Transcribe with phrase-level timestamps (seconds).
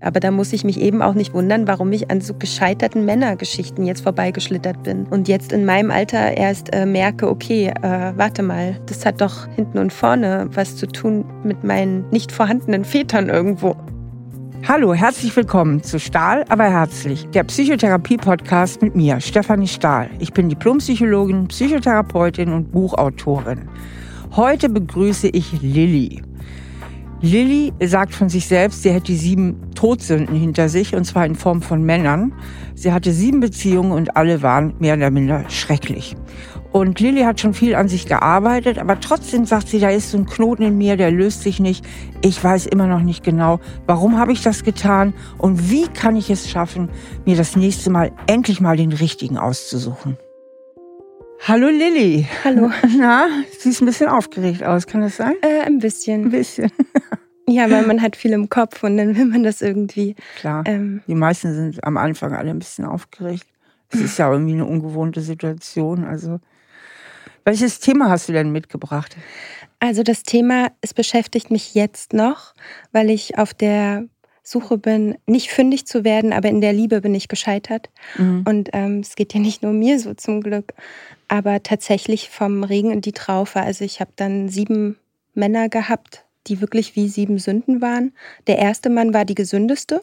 [0.00, 3.86] Aber da muss ich mich eben auch nicht wundern, warum ich an so gescheiterten Männergeschichten
[3.86, 5.06] jetzt vorbeigeschlittert bin.
[5.06, 9.48] Und jetzt in meinem Alter erst äh, merke, okay, äh, warte mal, das hat doch
[9.56, 13.76] hinten und vorne was zu tun mit meinen nicht vorhandenen Vätern irgendwo.
[14.68, 20.10] Hallo, herzlich willkommen zu Stahl, aber herzlich, der Psychotherapie-Podcast mit mir, Stefanie Stahl.
[20.18, 23.68] Ich bin Diplompsychologin, Psychotherapeutin und Buchautorin.
[24.36, 26.22] Heute begrüße ich Lilly.
[27.24, 31.62] Lilly sagt von sich selbst, sie hätte sieben Todsünden hinter sich, und zwar in Form
[31.62, 32.34] von Männern.
[32.74, 36.16] Sie hatte sieben Beziehungen und alle waren mehr oder minder schrecklich.
[36.70, 40.18] Und Lilly hat schon viel an sich gearbeitet, aber trotzdem sagt sie, da ist so
[40.18, 41.86] ein Knoten in mir, der löst sich nicht.
[42.20, 46.28] Ich weiß immer noch nicht genau, warum habe ich das getan und wie kann ich
[46.28, 46.90] es schaffen,
[47.24, 50.18] mir das nächste Mal endlich mal den richtigen auszusuchen.
[51.46, 52.26] Hallo Lilly.
[52.42, 52.70] Hallo.
[52.96, 55.34] Na, siehst ein bisschen aufgeregt aus, kann das sein?
[55.42, 56.24] Äh, ein bisschen.
[56.24, 56.70] Ein bisschen.
[57.46, 60.16] Ja, weil man hat viel im Kopf und dann will man das irgendwie.
[60.36, 60.64] Klar.
[60.66, 63.44] Ähm, die meisten sind am Anfang alle ein bisschen aufgeregt.
[63.90, 66.04] Es ist ja irgendwie eine ungewohnte Situation.
[66.06, 66.40] Also,
[67.44, 69.14] welches Thema hast du denn mitgebracht?
[69.78, 72.54] Also, das Thema, es beschäftigt mich jetzt noch,
[72.92, 74.06] weil ich auf der
[74.42, 77.90] Suche bin, nicht fündig zu werden, aber in der Liebe bin ich gescheitert.
[78.16, 78.44] Mhm.
[78.46, 80.74] Und ähm, es geht ja nicht nur mir so zum Glück,
[81.28, 83.60] aber tatsächlich vom Regen in die Traufe.
[83.60, 84.96] Also ich habe dann sieben
[85.34, 88.12] Männer gehabt, die wirklich wie sieben Sünden waren.
[88.46, 90.00] Der erste Mann war die gesündeste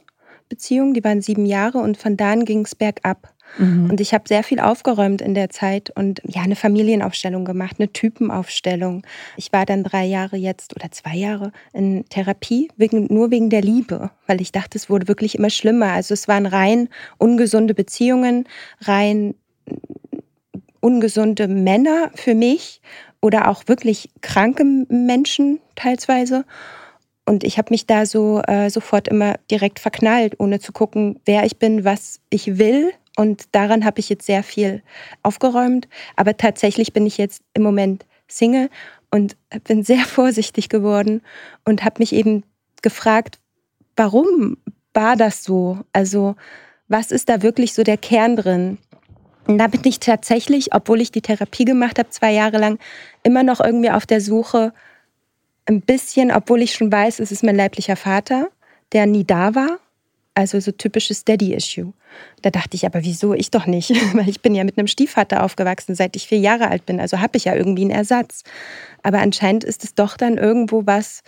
[0.50, 3.34] Beziehung, die waren sieben Jahre und von da an ging es bergab.
[3.58, 3.90] Mhm.
[3.90, 7.92] Und ich habe sehr viel aufgeräumt in der Zeit und ja, eine Familienaufstellung gemacht, eine
[7.92, 9.04] Typenaufstellung.
[9.38, 13.62] Ich war dann drei Jahre jetzt oder zwei Jahre in Therapie, wegen, nur wegen der
[13.62, 15.92] Liebe, weil ich dachte, es wurde wirklich immer schlimmer.
[15.92, 18.46] Also es waren rein ungesunde Beziehungen,
[18.82, 19.36] rein
[20.82, 22.82] ungesunde Männer für mich
[23.22, 26.44] oder auch wirklich kranke Menschen teilweise.
[27.26, 31.46] Und ich habe mich da so äh, sofort immer direkt verknallt, ohne zu gucken, wer
[31.46, 32.92] ich bin, was ich will.
[33.16, 34.82] Und daran habe ich jetzt sehr viel
[35.22, 35.88] aufgeräumt.
[36.16, 38.70] Aber tatsächlich bin ich jetzt im Moment Single
[39.12, 41.22] und bin sehr vorsichtig geworden
[41.64, 42.44] und habe mich eben
[42.82, 43.40] gefragt,
[43.96, 44.58] warum
[44.94, 45.80] war das so?
[45.94, 46.36] Also
[46.88, 48.78] was ist da wirklich so der Kern drin?
[49.52, 52.80] Und da bin ich tatsächlich, obwohl ich die Therapie gemacht habe, zwei Jahre lang,
[53.22, 54.72] immer noch irgendwie auf der Suche,
[55.66, 58.48] ein bisschen, obwohl ich schon weiß, es ist mein leiblicher Vater,
[58.94, 59.80] der nie da war.
[60.36, 61.92] Also so typisches Daddy-Issue.
[62.42, 63.34] Da dachte ich, aber wieso?
[63.34, 63.90] Ich doch nicht.
[64.16, 67.02] Weil ich bin ja mit einem Stiefvater aufgewachsen, seit ich vier Jahre alt bin.
[67.02, 68.44] Also habe ich ja irgendwie einen Ersatz.
[69.04, 71.24] Aber anscheinend ist es doch dann irgendwo was,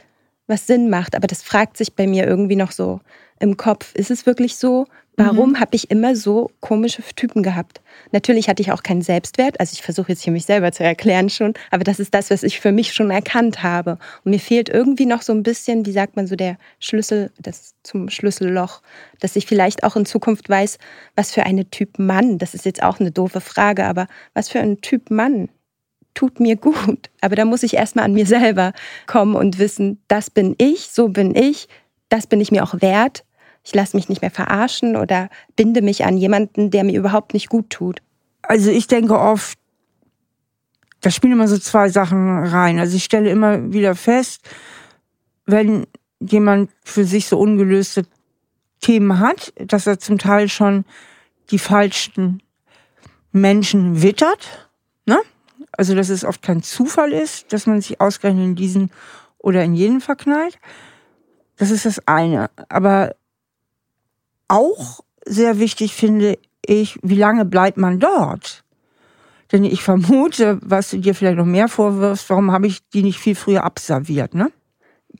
[0.47, 1.17] was Sinn macht.
[1.17, 3.01] Aber das fragt sich bei mir irgendwie noch so
[3.41, 3.93] im Kopf.
[3.95, 4.87] Ist es wirklich so?
[5.15, 5.59] Warum mhm.
[5.59, 7.81] habe ich immer so komische Typen gehabt?
[8.11, 11.29] Natürlich hatte ich auch keinen Selbstwert, also ich versuche jetzt hier mich selber zu erklären
[11.29, 13.99] schon, aber das ist das, was ich für mich schon erkannt habe.
[14.23, 17.75] Und mir fehlt irgendwie noch so ein bisschen, wie sagt man so, der Schlüssel das
[17.83, 18.81] zum Schlüsselloch,
[19.19, 20.79] dass ich vielleicht auch in Zukunft weiß,
[21.15, 24.59] was für eine Typ Mann, das ist jetzt auch eine doofe Frage, aber was für
[24.59, 25.49] ein Typ Mann
[26.15, 27.09] tut mir gut.
[27.21, 28.73] Aber da muss ich erstmal an mir selber
[29.05, 31.67] kommen und wissen, das bin ich, so bin ich,
[32.09, 33.23] das bin ich mir auch wert
[33.63, 37.49] ich lasse mich nicht mehr verarschen oder binde mich an jemanden, der mir überhaupt nicht
[37.49, 38.01] gut tut.
[38.41, 39.57] Also ich denke oft,
[41.01, 42.79] da spielen immer so zwei Sachen rein.
[42.79, 44.41] Also ich stelle immer wieder fest,
[45.45, 45.87] wenn
[46.19, 48.03] jemand für sich so ungelöste
[48.81, 50.85] Themen hat, dass er zum Teil schon
[51.51, 52.41] die falschen
[53.31, 54.69] Menschen wittert.
[55.05, 55.19] Ne?
[55.71, 58.91] Also dass es oft kein Zufall ist, dass man sich ausgerechnet in diesen
[59.37, 60.57] oder in jenen verknallt.
[61.57, 62.49] Das ist das eine.
[62.69, 63.15] Aber
[64.53, 68.63] auch sehr wichtig finde ich, wie lange bleibt man dort?
[69.51, 73.19] Denn ich vermute, was du dir vielleicht noch mehr vorwirfst, warum habe ich die nicht
[73.19, 74.51] viel früher abserviert, ne?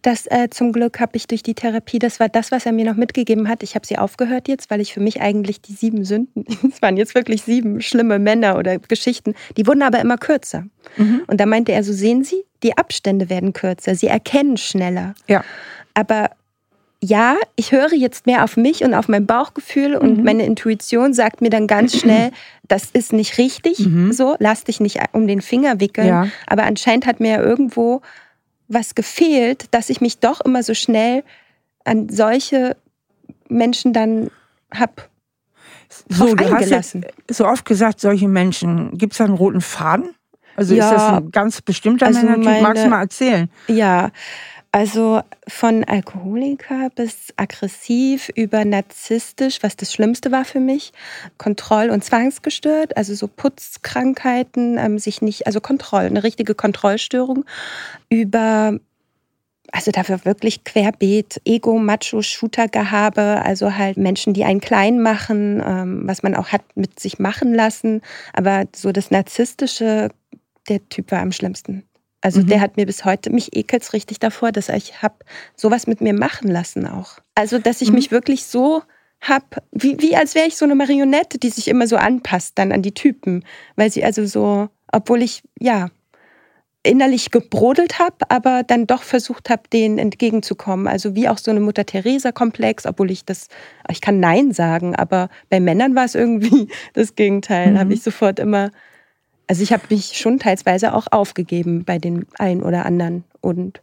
[0.01, 2.83] Das äh, zum Glück habe ich durch die Therapie, das war das, was er mir
[2.83, 3.61] noch mitgegeben hat.
[3.63, 6.97] Ich habe sie aufgehört jetzt, weil ich für mich eigentlich die sieben Sünden, es waren
[6.97, 10.65] jetzt wirklich sieben schlimme Männer oder Geschichten, die wurden aber immer kürzer.
[10.97, 11.21] Mhm.
[11.27, 15.13] Und da meinte er, so sehen Sie, die Abstände werden kürzer, Sie erkennen schneller.
[15.27, 15.43] Ja.
[15.93, 16.31] Aber
[17.03, 20.23] ja, ich höre jetzt mehr auf mich und auf mein Bauchgefühl und mhm.
[20.23, 22.31] meine Intuition sagt mir dann ganz schnell,
[22.67, 24.13] das ist nicht richtig, mhm.
[24.13, 26.07] so, lass dich nicht um den Finger wickeln.
[26.07, 26.27] Ja.
[26.47, 28.01] Aber anscheinend hat mir ja irgendwo
[28.69, 31.23] was gefehlt, dass ich mich doch immer so schnell
[31.83, 32.77] an solche
[33.49, 34.31] Menschen dann
[34.73, 35.09] hab
[36.09, 36.97] so, du hast jetzt
[37.29, 40.15] so oft gesagt, solche Menschen, gibt es da einen roten Faden?
[40.55, 42.63] Also ja, ist das ein ganz bestimmter also Männertyp?
[42.63, 43.49] Magst du mal erzählen?
[43.67, 44.09] Ja,
[44.73, 50.93] also von Alkoholiker bis aggressiv über narzisstisch, was das Schlimmste war für mich,
[51.37, 57.45] Kontroll- und Zwangsgestört, also so Putzkrankheiten, ähm, sich nicht, also Kontroll, eine richtige Kontrollstörung,
[58.09, 58.79] über
[59.71, 66.01] also dafür wirklich querbeet, Ego, Macho, Shooter-Gehabe, also halt Menschen, die einen klein machen, ähm,
[66.05, 68.01] was man auch hat mit sich machen lassen.
[68.33, 70.09] Aber so das Narzisstische,
[70.67, 71.83] der Typ war am schlimmsten.
[72.23, 72.47] Also mhm.
[72.47, 75.15] der hat mir bis heute, mich ekelt's richtig davor, dass ich habe
[75.57, 77.19] sowas mit mir machen lassen auch.
[77.35, 77.95] Also dass ich mhm.
[77.95, 78.81] mich wirklich so
[79.19, 82.71] hab, wie, wie als wäre ich so eine Marionette, die sich immer so anpasst dann
[82.71, 83.43] an die Typen.
[83.75, 85.89] Weil sie also so, obwohl ich, ja,
[86.83, 90.87] innerlich gebrodelt habe, aber dann doch versucht habe, denen entgegenzukommen.
[90.87, 93.47] Also wie auch so eine Mutter Teresa-Komplex, obwohl ich das,
[93.89, 97.71] ich kann Nein sagen, aber bei Männern war es irgendwie das Gegenteil.
[97.71, 97.79] Mhm.
[97.79, 98.71] Habe ich sofort immer,
[99.47, 103.81] also ich habe mich schon teilweise auch aufgegeben bei den einen oder anderen und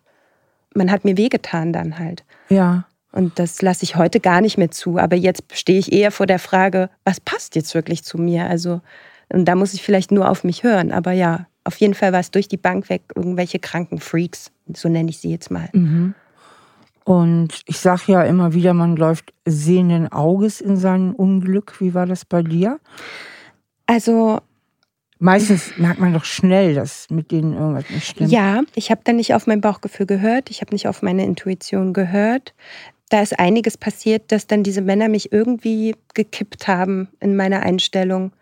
[0.74, 2.24] man hat mir wehgetan dann halt.
[2.48, 2.86] Ja.
[3.12, 4.98] Und das lasse ich heute gar nicht mehr zu.
[4.98, 8.46] Aber jetzt stehe ich eher vor der Frage, was passt jetzt wirklich zu mir?
[8.46, 8.80] Also,
[9.28, 10.92] und da muss ich vielleicht nur auf mich hören.
[10.92, 14.88] Aber ja, auf jeden Fall war es durch die Bank weg irgendwelche kranken Freaks, so
[14.88, 15.68] nenne ich sie jetzt mal.
[15.72, 16.14] Mhm.
[17.04, 21.80] Und ich sage ja immer wieder, man läuft sehenden Auges in sein Unglück.
[21.80, 22.78] Wie war das bei dir?
[23.86, 24.40] Also
[25.20, 28.30] Meistens merkt man doch schnell, dass mit denen irgendwas nicht stimmt.
[28.30, 31.92] Ja, ich habe dann nicht auf mein Bauchgefühl gehört, ich habe nicht auf meine Intuition
[31.92, 32.54] gehört.
[33.10, 38.32] Da ist einiges passiert, dass dann diese Männer mich irgendwie gekippt haben in meiner Einstellung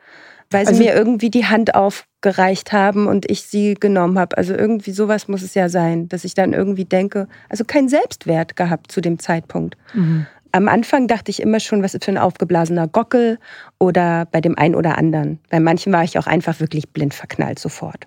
[0.50, 4.36] weil sie also, mir irgendwie die Hand aufgereicht haben und ich sie genommen habe.
[4.36, 8.56] Also irgendwie sowas muss es ja sein, dass ich dann irgendwie denke, also keinen Selbstwert
[8.56, 9.76] gehabt zu dem Zeitpunkt.
[9.94, 10.26] Mhm.
[10.53, 13.39] Am Anfang dachte ich immer schon, was ist für ein aufgeblasener Gockel
[13.79, 15.39] oder bei dem einen oder anderen.
[15.50, 18.06] Bei manchen war ich auch einfach wirklich blind verknallt sofort.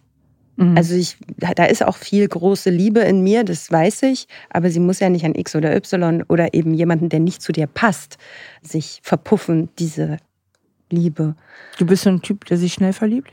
[0.58, 0.78] Mhm.
[0.78, 4.80] Also ich, da ist auch viel große Liebe in mir, das weiß ich, aber sie
[4.80, 8.18] muss ja nicht an X oder Y oder eben jemanden, der nicht zu dir passt,
[8.62, 10.18] sich verpuffen, diese
[10.90, 11.36] Liebe.
[11.78, 13.32] Du bist so ein Typ, der sich schnell verliebt?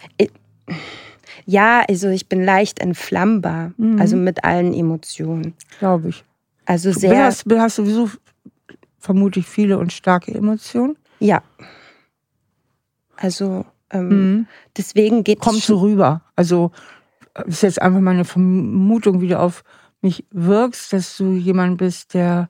[1.45, 4.01] Ja, also ich bin leicht entflammbar, mhm.
[4.01, 5.55] also mit allen Emotionen.
[5.79, 6.25] Glaube ich.
[6.67, 7.11] Also sehr.
[7.11, 8.11] Du hast, hast sowieso
[8.99, 10.97] vermutlich viele und starke Emotionen?
[11.21, 11.43] Ja.
[13.17, 14.47] Also ähm, mhm.
[14.77, 16.23] deswegen geht Kommt so rüber.
[16.37, 16.71] Also
[17.47, 19.65] ist jetzt einfach mal eine Vermutung, wie du auf
[20.01, 22.49] mich wirkst, dass du jemand bist, der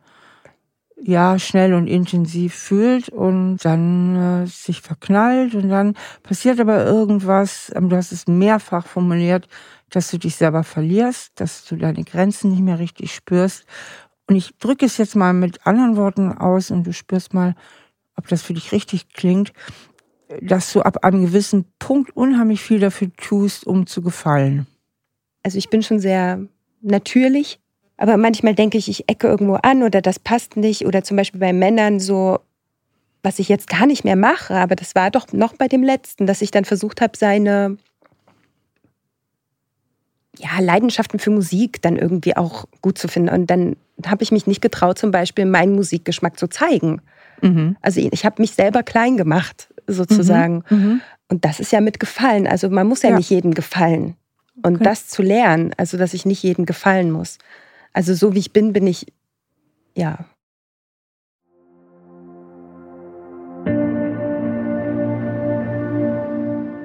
[1.00, 7.70] ja schnell und intensiv fühlt und dann äh, sich verknallt und dann passiert aber irgendwas,
[7.74, 9.48] ähm, du hast es mehrfach formuliert,
[9.90, 13.64] dass du dich selber verlierst, dass du deine Grenzen nicht mehr richtig spürst.
[14.28, 17.54] Und ich drücke es jetzt mal mit anderen Worten aus und du spürst mal,
[18.16, 19.52] ob das für dich richtig klingt,
[20.40, 24.66] dass du ab einem gewissen Punkt unheimlich viel dafür tust, um zu gefallen.
[25.42, 26.46] Also ich bin schon sehr
[26.82, 27.58] natürlich
[27.98, 30.86] aber manchmal denke ich, ich ecke irgendwo an oder das passt nicht.
[30.86, 32.38] Oder zum Beispiel bei Männern so,
[33.22, 36.26] was ich jetzt gar nicht mehr mache, aber das war doch noch bei dem letzten,
[36.26, 37.76] dass ich dann versucht habe, seine
[40.38, 43.28] ja, Leidenschaften für Musik dann irgendwie auch gut zu finden.
[43.28, 43.76] Und dann
[44.06, 47.02] habe ich mich nicht getraut, zum Beispiel meinen Musikgeschmack zu zeigen.
[47.42, 47.76] Mhm.
[47.82, 50.64] Also ich habe mich selber klein gemacht, sozusagen.
[50.68, 50.78] Mhm.
[50.78, 51.00] Mhm.
[51.28, 52.46] Und das ist ja mit Gefallen.
[52.46, 53.16] Also man muss ja, ja.
[53.16, 54.14] nicht jedem gefallen.
[54.62, 54.84] Und okay.
[54.84, 57.38] das zu lernen, also dass ich nicht jedem gefallen muss.
[57.92, 59.06] Also so wie ich bin, bin ich,
[59.94, 60.24] ja.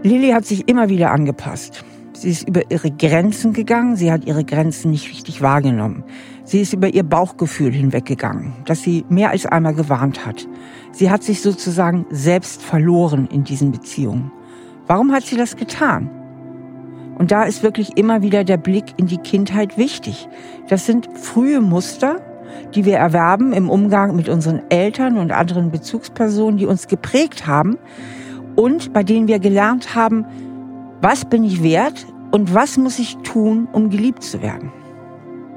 [0.03, 1.83] Lilly hat sich immer wieder angepasst.
[2.13, 6.03] Sie ist über ihre Grenzen gegangen, sie hat ihre Grenzen nicht richtig wahrgenommen.
[6.43, 10.47] Sie ist über ihr Bauchgefühl hinweggegangen, das sie mehr als einmal gewarnt hat.
[10.91, 14.31] Sie hat sich sozusagen selbst verloren in diesen Beziehungen.
[14.85, 16.09] Warum hat sie das getan?
[17.17, 20.27] Und da ist wirklich immer wieder der Blick in die Kindheit wichtig.
[20.67, 22.21] Das sind frühe Muster,
[22.75, 27.77] die wir erwerben im Umgang mit unseren Eltern und anderen Bezugspersonen, die uns geprägt haben
[28.55, 30.25] und bei denen wir gelernt haben,
[31.03, 34.71] was bin ich wert und was muss ich tun, um geliebt zu werden.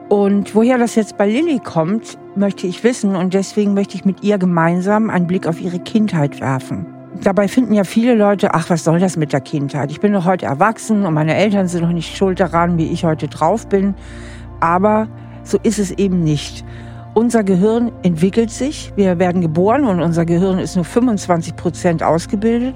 [0.09, 4.25] Und woher das jetzt bei Lilly kommt, möchte ich wissen und deswegen möchte ich mit
[4.25, 6.87] ihr gemeinsam einen Blick auf ihre Kindheit werfen.
[7.23, 9.93] Dabei finden ja viele Leute, ach, was soll das mit der Kindheit?
[9.93, 13.05] Ich bin doch heute erwachsen und meine Eltern sind noch nicht schuld daran, wie ich
[13.05, 13.95] heute drauf bin.
[14.59, 15.07] Aber
[15.45, 16.65] so ist es eben nicht.
[17.15, 18.93] Unser Gehirn entwickelt sich.
[18.97, 22.75] Wir werden geboren und unser Gehirn ist nur 25 Prozent ausgebildet.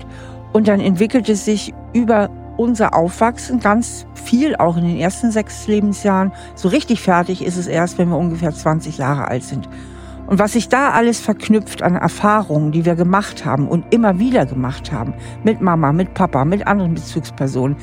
[0.53, 5.67] Und dann entwickelt es sich über unser Aufwachsen ganz viel, auch in den ersten sechs
[5.67, 6.31] Lebensjahren.
[6.55, 9.67] So richtig fertig ist es erst, wenn wir ungefähr 20 Jahre alt sind.
[10.27, 14.45] Und was sich da alles verknüpft an Erfahrungen, die wir gemacht haben und immer wieder
[14.45, 17.77] gemacht haben, mit Mama, mit Papa, mit anderen Bezugspersonen,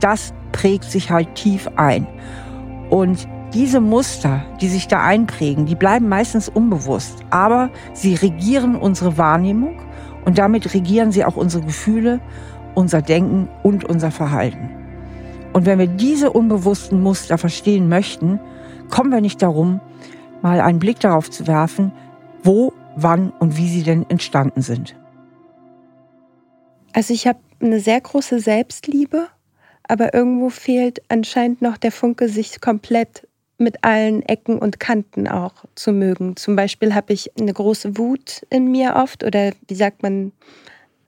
[0.00, 2.06] das prägt sich halt tief ein.
[2.90, 9.16] Und diese Muster, die sich da einprägen, die bleiben meistens unbewusst, aber sie regieren unsere
[9.16, 9.80] Wahrnehmung
[10.24, 12.20] und damit regieren sie auch unsere Gefühle,
[12.74, 14.70] unser Denken und unser Verhalten.
[15.52, 18.40] Und wenn wir diese unbewussten Muster verstehen möchten,
[18.90, 19.80] kommen wir nicht darum,
[20.42, 21.92] mal einen Blick darauf zu werfen,
[22.42, 24.96] wo, wann und wie sie denn entstanden sind.
[26.92, 29.28] Also ich habe eine sehr große Selbstliebe,
[29.88, 33.26] aber irgendwo fehlt anscheinend noch der Funke, sich komplett
[33.58, 36.36] mit allen Ecken und Kanten auch zu mögen.
[36.36, 40.32] Zum Beispiel habe ich eine große Wut in mir oft oder wie sagt man,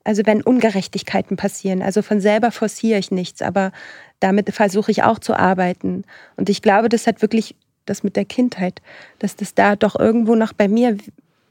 [0.07, 1.83] also wenn Ungerechtigkeiten passieren.
[1.83, 3.73] Also von selber forciere ich nichts, aber
[4.21, 6.05] damit versuche ich auch zu arbeiten.
[6.37, 8.81] Und ich glaube, das hat wirklich das mit der Kindheit,
[9.19, 10.97] dass das da doch irgendwo noch bei mir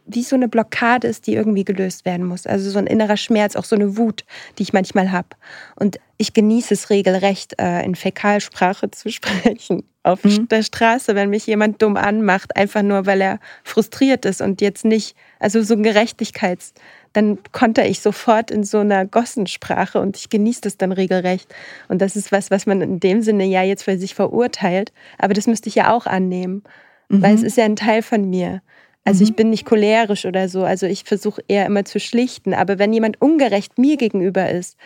[0.06, 2.46] wie so eine Blockade ist, die irgendwie gelöst werden muss.
[2.46, 4.24] Also so ein innerer Schmerz, auch so eine Wut,
[4.58, 5.30] die ich manchmal habe.
[5.76, 9.84] Und ich genieße es regelrecht, äh, in Fäkalsprache zu sprechen.
[10.04, 10.48] Auf mhm.
[10.50, 14.86] der Straße, wenn mich jemand dumm anmacht, einfach nur, weil er frustriert ist und jetzt
[14.86, 16.76] nicht, also so ein Gerechtigkeits,
[17.14, 21.54] dann konnte ich sofort in so einer Gossensprache und ich genieße das dann regelrecht.
[21.88, 24.92] Und das ist was, was man in dem Sinne ja jetzt für sich verurteilt.
[25.18, 26.64] Aber das müsste ich ja auch annehmen,
[27.10, 27.22] mhm.
[27.22, 28.62] weil es ist ja ein Teil von mir.
[29.06, 29.30] Also mhm.
[29.30, 30.64] ich bin nicht cholerisch oder so.
[30.64, 32.54] Also ich versuche eher immer zu schlichten.
[32.54, 34.78] Aber wenn jemand ungerecht mir gegenüber ist,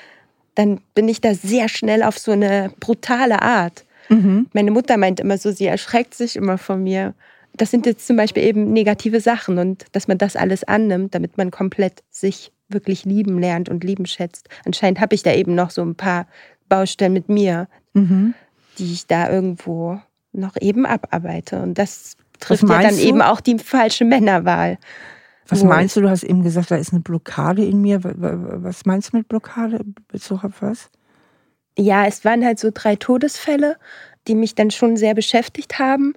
[0.56, 3.86] dann bin ich da sehr schnell auf so eine brutale Art.
[4.10, 4.48] Mhm.
[4.54, 7.14] Meine Mutter meint immer so, sie erschreckt sich immer von mir.
[7.54, 11.38] Das sind jetzt zum Beispiel eben negative Sachen und dass man das alles annimmt, damit
[11.38, 14.50] man komplett sich wirklich lieben lernt und lieben schätzt.
[14.66, 16.28] Anscheinend habe ich da eben noch so ein paar
[16.68, 18.34] Baustellen mit mir, mhm.
[18.78, 20.00] die ich da irgendwo
[20.32, 21.62] noch eben abarbeite.
[21.62, 23.02] Und das trifft ja dann du?
[23.02, 24.78] eben auch die falsche Männerwahl.
[25.48, 26.02] Was meinst du?
[26.02, 28.02] Du hast eben gesagt, da ist eine Blockade in mir.
[28.04, 29.80] Was meinst du mit Blockade?
[30.08, 30.90] Bezug auf was?
[31.78, 33.78] Ja, es waren halt so drei Todesfälle,
[34.28, 36.14] die mich dann schon sehr beschäftigt haben.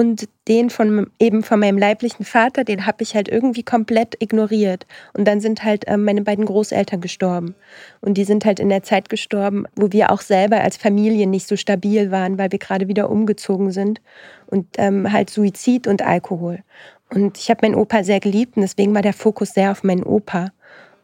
[0.00, 4.86] Und den von eben von meinem leiblichen Vater, den habe ich halt irgendwie komplett ignoriert.
[5.12, 7.54] Und dann sind halt äh, meine beiden Großeltern gestorben.
[8.00, 11.46] Und die sind halt in der Zeit gestorben, wo wir auch selber als Familie nicht
[11.46, 14.00] so stabil waren, weil wir gerade wieder umgezogen sind.
[14.46, 16.60] Und ähm, halt Suizid und Alkohol.
[17.10, 20.04] Und ich habe meinen Opa sehr geliebt und deswegen war der Fokus sehr auf meinen
[20.04, 20.46] Opa.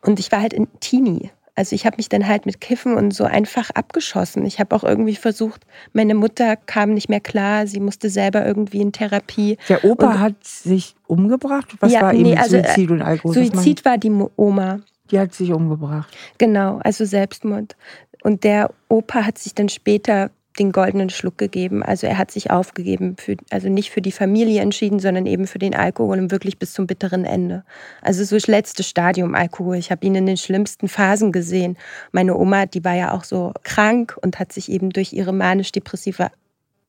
[0.01, 1.33] Und ich war halt ein Teenie.
[1.57, 4.45] Also ich habe mich dann halt mit Kiffen und so einfach abgeschossen.
[4.45, 5.63] Ich habe auch irgendwie versucht,
[5.95, 9.57] meine Mutter kam nicht mehr klar, sie musste selber irgendwie in Therapie.
[9.69, 11.75] Der Opa und, hat sich umgebracht?
[11.81, 13.35] Was ja, war nee, eben also, Suizid und Alkohol?
[13.35, 14.81] Suizid war die Oma.
[15.11, 16.15] Die hat sich umgebracht.
[16.37, 17.75] Genau, also Selbstmord.
[18.23, 21.83] Und der Opa hat sich dann später den goldenen Schluck gegeben.
[21.83, 25.59] Also er hat sich aufgegeben, für, also nicht für die Familie entschieden, sondern eben für
[25.59, 27.65] den Alkohol und wirklich bis zum bitteren Ende.
[28.03, 29.77] Also so das letzte Stadium Alkohol.
[29.77, 31.77] Ich habe ihn in den schlimmsten Phasen gesehen.
[32.13, 36.31] Meine Oma, die war ja auch so krank und hat sich eben durch ihre manisch-depressive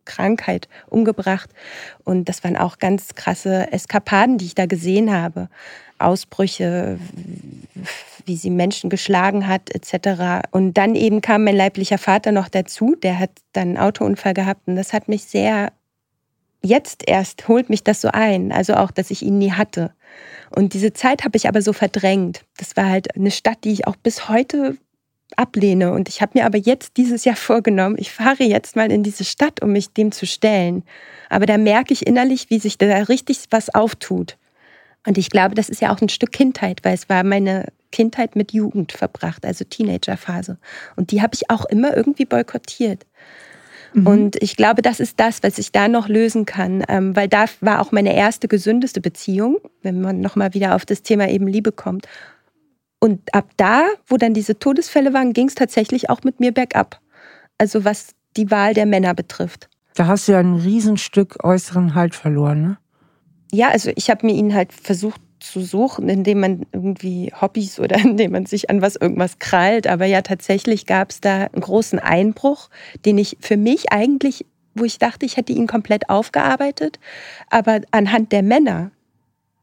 [0.06, 1.50] Krankheit umgebracht.
[2.04, 5.50] Und das waren auch ganz krasse Eskapaden, die ich da gesehen habe.
[6.00, 7.00] Ausbrüche,
[8.28, 10.48] wie sie Menschen geschlagen hat, etc.
[10.52, 14.68] Und dann eben kam mein leiblicher Vater noch dazu, der hat dann einen Autounfall gehabt
[14.68, 15.72] und das hat mich sehr,
[16.62, 19.94] jetzt erst holt mich das so ein, also auch, dass ich ihn nie hatte.
[20.56, 22.44] Und diese Zeit habe ich aber so verdrängt.
[22.58, 24.78] Das war halt eine Stadt, die ich auch bis heute
[25.36, 25.92] ablehne.
[25.92, 29.26] Und ich habe mir aber jetzt dieses Jahr vorgenommen, ich fahre jetzt mal in diese
[29.26, 30.84] Stadt, um mich dem zu stellen.
[31.30, 34.38] Aber da merke ich innerlich, wie sich da richtig was auftut.
[35.06, 38.36] Und ich glaube, das ist ja auch ein Stück Kindheit, weil es war meine Kindheit
[38.36, 40.58] mit Jugend verbracht, also Teenagerphase.
[40.96, 43.06] Und die habe ich auch immer irgendwie boykottiert.
[43.94, 44.08] Mhm.
[44.08, 47.46] Und ich glaube, das ist das, was ich da noch lösen kann, ähm, weil da
[47.62, 51.72] war auch meine erste gesündeste Beziehung, wenn man nochmal wieder auf das Thema eben Liebe
[51.72, 52.08] kommt.
[53.00, 57.00] Und ab da, wo dann diese Todesfälle waren, ging es tatsächlich auch mit mir bergab.
[57.58, 59.70] Also was die Wahl der Männer betrifft.
[59.96, 62.78] Da hast du ja ein Riesenstück äußeren Halt verloren, ne?
[63.52, 67.98] Ja, also ich habe mir ihn halt versucht zu suchen, indem man irgendwie Hobbys oder
[68.04, 69.88] indem man sich an was irgendwas krallt.
[69.88, 72.70] Aber ja, tatsächlich gab es da einen großen Einbruch,
[73.06, 77.00] den ich für mich eigentlich, wo ich dachte, ich hätte ihn komplett aufgearbeitet.
[77.50, 78.92] Aber anhand der Männer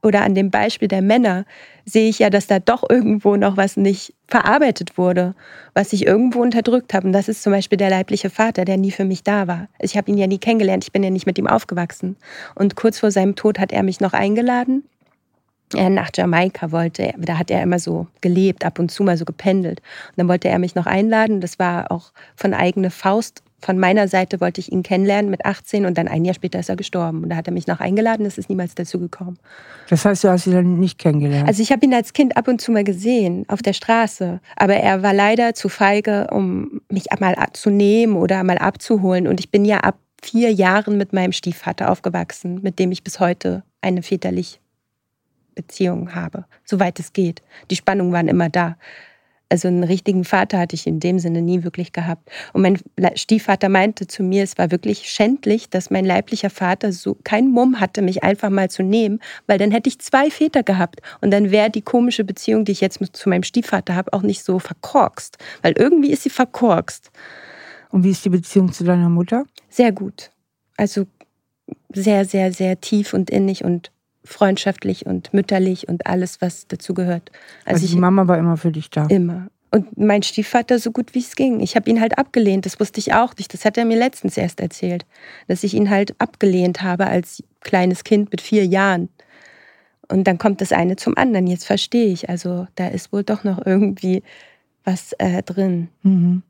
[0.05, 1.47] oder an dem Beispiel der Männer
[1.87, 5.35] sehe ich ja, dass da doch irgendwo noch was nicht verarbeitet wurde,
[5.73, 7.07] was ich irgendwo unterdrückt habe.
[7.07, 9.69] Und das ist zum Beispiel der leibliche Vater, der nie für mich da war.
[9.79, 12.17] Ich habe ihn ja nie kennengelernt, ich bin ja nicht mit ihm aufgewachsen.
[12.55, 14.85] Und kurz vor seinem Tod hat er mich noch eingeladen
[15.73, 17.13] er nach Jamaika wollte.
[17.19, 19.81] Da hat er immer so gelebt, ab und zu mal so gependelt.
[20.11, 21.41] Und dann wollte er mich noch einladen.
[21.41, 23.43] Das war auch von eigener Faust.
[23.61, 26.69] Von meiner Seite wollte ich ihn kennenlernen mit 18 und dann ein Jahr später ist
[26.69, 27.23] er gestorben.
[27.23, 29.39] Und da hat er mich noch eingeladen, das ist niemals dazu gekommen.
[29.89, 31.49] Das heißt, du hast ihn dann nicht kennengelernt?
[31.49, 34.41] Also ich habe ihn als Kind ab und zu mal gesehen, auf der Straße.
[34.57, 39.27] Aber er war leider zu feige, um mich mal zu nehmen oder mal abzuholen.
[39.27, 43.19] Und ich bin ja ab vier Jahren mit meinem Stiefvater aufgewachsen, mit dem ich bis
[43.19, 44.61] heute eine väterlich
[45.55, 47.43] Beziehung habe, soweit es geht.
[47.71, 48.77] Die Spannungen waren immer da.
[49.51, 52.29] Also einen richtigen Vater hatte ich in dem Sinne nie wirklich gehabt.
[52.55, 52.81] Und mein
[53.15, 57.79] Stiefvater meinte zu mir, es war wirklich schändlich, dass mein leiblicher Vater so keinen Mumm
[57.79, 61.03] hatte, mich einfach mal zu nehmen, weil dann hätte ich zwei Väter gehabt.
[61.21, 64.43] Und dann wäre die komische Beziehung, die ich jetzt zu meinem Stiefvater habe, auch nicht
[64.43, 65.39] so verkorkst.
[65.63, 67.13] Weil irgendwie ist sie verkorkst.
[67.91, 69.45] Und wie ist die Beziehung zu deiner Mutter?
[69.69, 70.33] Sehr gut.
[70.77, 71.07] Also
[71.93, 73.93] sehr, sehr, sehr tief und innig und
[74.25, 77.31] freundschaftlich und mütterlich und alles, was dazu gehört.
[77.65, 79.07] Also, also die Mama war immer für dich da?
[79.07, 79.49] Immer.
[79.71, 81.61] Und mein Stiefvater so gut wie es ging.
[81.61, 83.53] Ich habe ihn halt abgelehnt, das wusste ich auch nicht.
[83.53, 85.05] Das hat er mir letztens erst erzählt,
[85.49, 89.09] dass ich ihn halt abgelehnt habe als kleines Kind mit vier Jahren.
[90.09, 91.47] Und dann kommt das eine zum anderen.
[91.47, 92.29] Jetzt verstehe ich.
[92.29, 94.23] Also da ist wohl doch noch irgendwie
[94.85, 95.89] was äh, drin.
[96.03, 96.43] Mhm.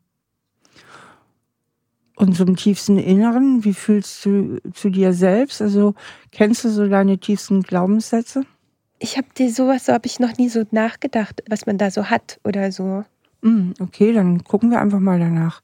[2.16, 5.60] Und so im tiefsten Inneren, wie fühlst du zu dir selbst?
[5.60, 5.94] Also
[6.30, 8.44] kennst du so deine tiefsten Glaubenssätze?
[9.00, 12.06] Ich habe dir sowas, so habe ich noch nie so nachgedacht, was man da so
[12.06, 13.04] hat oder so.
[13.42, 15.60] Mm, okay, dann gucken wir einfach mal danach.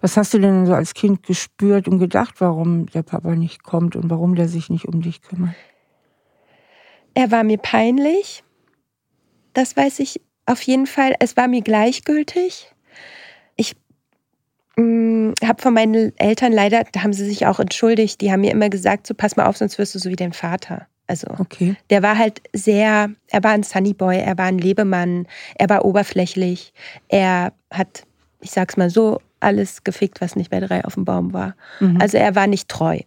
[0.00, 3.96] Was hast du denn so als Kind gespürt und gedacht, warum der Papa nicht kommt
[3.96, 5.54] und warum der sich nicht um dich kümmert?
[7.14, 8.44] Er war mir peinlich.
[9.54, 11.14] Das weiß ich auf jeden Fall.
[11.18, 12.72] Es war mir gleichgültig.
[14.78, 18.42] Ich Mm, habe von meinen Eltern leider, da haben sie sich auch entschuldigt, die haben
[18.42, 20.86] mir immer gesagt, so pass mal auf, sonst wirst du so wie dein Vater.
[21.08, 21.74] Also okay.
[21.90, 26.72] der war halt sehr, er war ein Sunnyboy, er war ein Lebemann, er war oberflächlich,
[27.08, 28.04] er hat,
[28.40, 31.54] ich sag's mal so, alles gefickt, was nicht bei drei auf dem Baum war.
[31.80, 31.98] Mhm.
[32.00, 33.00] Also er war nicht treu.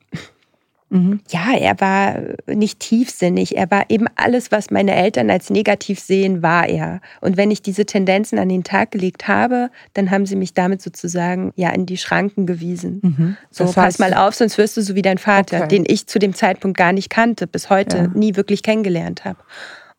[0.91, 1.21] Mhm.
[1.29, 2.19] Ja, er war
[2.53, 3.55] nicht tiefsinnig.
[3.55, 6.99] Er war eben alles, was meine Eltern als negativ sehen, war er.
[7.21, 10.81] Und wenn ich diese Tendenzen an den Tag gelegt habe, dann haben sie mich damit
[10.81, 12.99] sozusagen ja in die Schranken gewiesen.
[13.03, 13.37] Mhm.
[13.49, 15.69] So, heißt, pass mal auf, sonst wirst du so wie dein Vater, okay.
[15.69, 18.07] den ich zu dem Zeitpunkt gar nicht kannte, bis heute ja.
[18.13, 19.39] nie wirklich kennengelernt habe.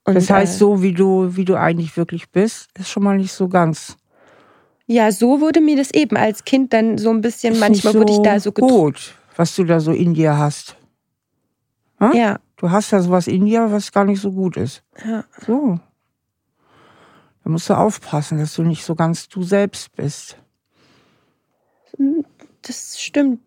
[0.04, 3.16] Und, das heißt, äh, so wie du, wie du eigentlich wirklich bist, ist schon mal
[3.16, 3.96] nicht so ganz.
[4.86, 7.98] Ja, so wurde mir das eben als Kind dann so ein bisschen, ist manchmal so
[8.00, 10.76] wurde ich da so gut, was du da so in dir hast.
[12.02, 12.12] Hm?
[12.14, 12.40] Ja.
[12.56, 14.82] Du hast ja sowas in dir, was gar nicht so gut ist.
[15.04, 15.24] Ja.
[15.46, 15.78] So.
[17.44, 20.36] Da musst du aufpassen, dass du nicht so ganz du selbst bist.
[22.62, 23.40] Das stimmt.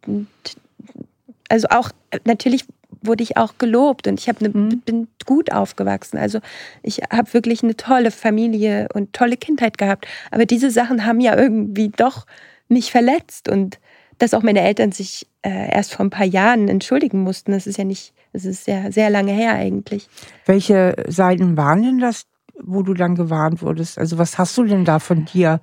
[1.50, 1.92] Also auch,
[2.26, 2.66] natürlich
[3.02, 4.82] wurde ich auch gelobt und ich ne, mhm.
[4.82, 6.18] bin gut aufgewachsen.
[6.18, 6.40] Also
[6.82, 10.08] ich habe wirklich eine tolle Familie und tolle Kindheit gehabt.
[10.32, 12.26] Aber diese Sachen haben ja irgendwie doch
[12.68, 13.80] mich verletzt und
[14.18, 17.52] dass auch meine Eltern sich äh, erst vor ein paar Jahren entschuldigen mussten.
[17.52, 20.10] Das ist ja nicht das ist sehr, sehr lange her eigentlich.
[20.46, 22.26] Welche Seiten waren denn das,
[22.62, 23.98] wo du dann gewarnt wurdest?
[23.98, 25.62] Also was hast du denn da von dir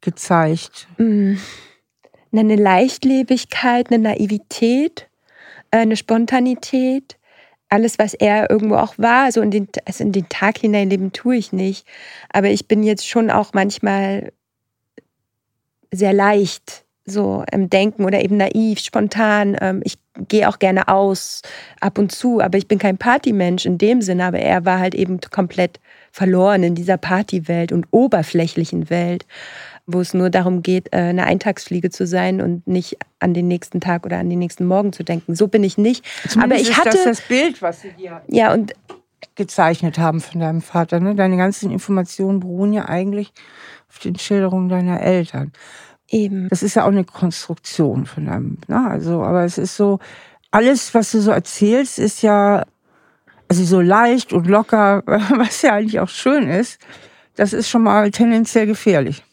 [0.00, 0.86] gezeigt?
[0.98, 1.34] Mm.
[2.32, 5.08] Eine Leichtlebigkeit, eine Naivität,
[5.72, 7.18] äh, eine Spontanität,
[7.68, 9.24] alles, was er irgendwo auch war.
[9.24, 11.88] Also in den, also in den Tag hineinleben tue ich nicht.
[12.32, 14.32] Aber ich bin jetzt schon auch manchmal
[15.90, 19.56] sehr leicht so im Denken oder eben naiv, spontan.
[19.60, 21.42] Ähm, ich gehe auch gerne aus,
[21.80, 24.94] ab und zu, aber ich bin kein Partymensch in dem Sinne, aber er war halt
[24.94, 29.26] eben komplett verloren in dieser Partywelt und oberflächlichen Welt,
[29.86, 33.80] wo es nur darum geht, äh, eine Eintagsfliege zu sein und nicht an den nächsten
[33.80, 35.34] Tag oder an den nächsten Morgen zu denken.
[35.34, 36.04] So bin ich nicht.
[36.28, 38.74] Zumindest aber ich hatte ist das, das Bild, was sie dir ja und
[39.34, 41.00] gezeichnet haben von deinem Vater.
[41.00, 41.14] Ne?
[41.14, 43.32] Deine ganzen Informationen beruhen ja eigentlich
[43.88, 45.52] auf den Schilderungen deiner Eltern.
[46.12, 46.50] Eben.
[46.50, 48.86] Das ist ja auch eine Konstruktion von einem, ne?
[48.88, 49.98] Also, aber es ist so,
[50.50, 52.66] alles, was du so erzählst, ist ja,
[53.48, 56.78] also so leicht und locker, was ja eigentlich auch schön ist,
[57.34, 59.24] das ist schon mal tendenziell gefährlich.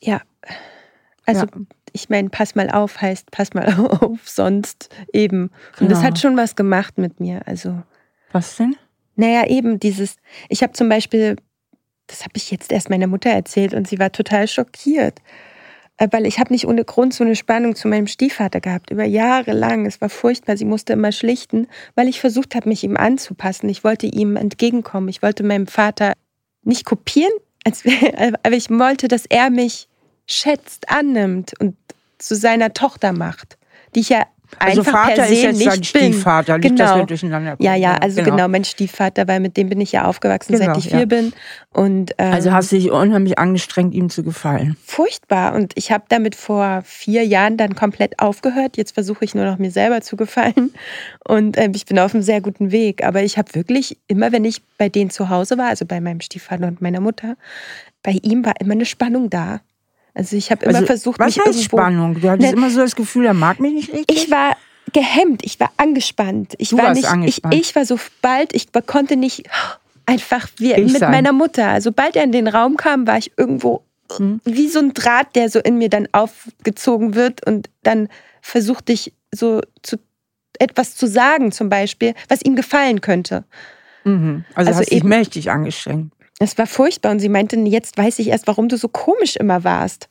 [0.00, 0.22] Ja.
[1.26, 1.62] Also, ja.
[1.92, 3.66] ich meine, pass mal auf heißt, pass mal
[4.00, 5.44] auf, sonst eben.
[5.44, 5.90] Und genau.
[5.90, 7.42] das hat schon was gemacht mit mir.
[7.46, 7.82] Also.
[8.32, 8.76] Was denn?
[9.16, 10.16] Naja, eben dieses,
[10.48, 11.36] ich habe zum Beispiel
[12.06, 15.20] das habe ich jetzt erst meiner Mutter erzählt und sie war total schockiert.
[15.96, 19.04] Äh, weil ich habe nicht ohne Grund so eine Spannung zu meinem Stiefvater gehabt, über
[19.04, 19.86] Jahre lang.
[19.86, 23.68] Es war furchtbar, sie musste immer schlichten, weil ich versucht habe, mich ihm anzupassen.
[23.68, 25.08] Ich wollte ihm entgegenkommen.
[25.08, 26.14] Ich wollte meinem Vater
[26.62, 27.32] nicht kopieren,
[28.42, 29.88] aber ich wollte, dass er mich
[30.26, 31.76] schätzt, annimmt und
[32.18, 33.58] zu seiner Tochter macht,
[33.94, 34.26] die ich ja
[34.58, 36.62] also einfach Vater per se ist jetzt nicht sein Stiefvater, bin.
[36.62, 36.90] nicht, genau.
[36.90, 37.66] dass wir durcheinander kommen.
[37.66, 38.36] Ja, ja, also genau.
[38.36, 38.48] genau.
[38.48, 41.04] mein Stiefvater, weil mit dem bin ich ja aufgewachsen, genau, seit ich vier ja.
[41.06, 41.32] bin.
[41.72, 44.76] Und, ähm, also hast du dich unheimlich angestrengt, ihm zu gefallen.
[44.84, 45.54] Furchtbar.
[45.54, 48.76] Und ich habe damit vor vier Jahren dann komplett aufgehört.
[48.76, 50.72] Jetzt versuche ich nur noch mir selber zu gefallen.
[51.26, 53.04] Und ähm, ich bin auf einem sehr guten Weg.
[53.04, 56.20] Aber ich habe wirklich, immer wenn ich bei denen zu Hause war, also bei meinem
[56.20, 57.36] Stiefvater und meiner Mutter,
[58.02, 59.60] bei ihm war immer eine Spannung da.
[60.14, 62.20] Also ich habe immer also, versucht, was mich heißt irgendwo, Spannung?
[62.20, 64.16] Du hattest ne, immer so das Gefühl, er mag mich nicht richtig.
[64.16, 64.56] Ich war
[64.92, 66.54] gehemmt, ich war angespannt.
[66.58, 67.54] Ich du war nicht, angespannt.
[67.54, 69.44] Ich, ich war so bald, ich konnte nicht
[70.06, 71.10] einfach wie Ich mit sein.
[71.10, 71.80] meiner Mutter.
[71.80, 73.82] Sobald er in den Raum kam, war ich irgendwo
[74.16, 74.40] Hm.
[74.44, 78.08] wie so ein Draht, der so in mir dann aufgezogen wird und dann
[78.42, 79.96] versuchte ich so zu
[80.58, 83.44] etwas zu sagen, zum Beispiel, was ihm gefallen könnte.
[84.04, 84.44] Mhm.
[84.54, 86.12] Also, Also hast dich eben- mächtig angestrengt.
[86.38, 89.62] Es war furchtbar und sie meinte, jetzt weiß ich erst, warum du so komisch immer
[89.64, 90.08] warst.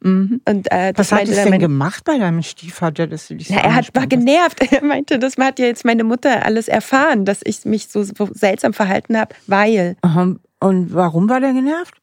[0.00, 0.40] Mhm.
[0.48, 3.54] Und äh, Was hat es denn meine- gemacht bei deinem Stiefvater, dass du dich so
[3.54, 4.60] Ja, er hat, war genervt.
[4.72, 8.28] Er meinte, das hat ja jetzt meine Mutter alles erfahren, dass ich mich so so
[8.32, 9.96] seltsam verhalten habe, weil.
[10.02, 10.36] Aha.
[10.60, 11.94] Und warum war der genervt?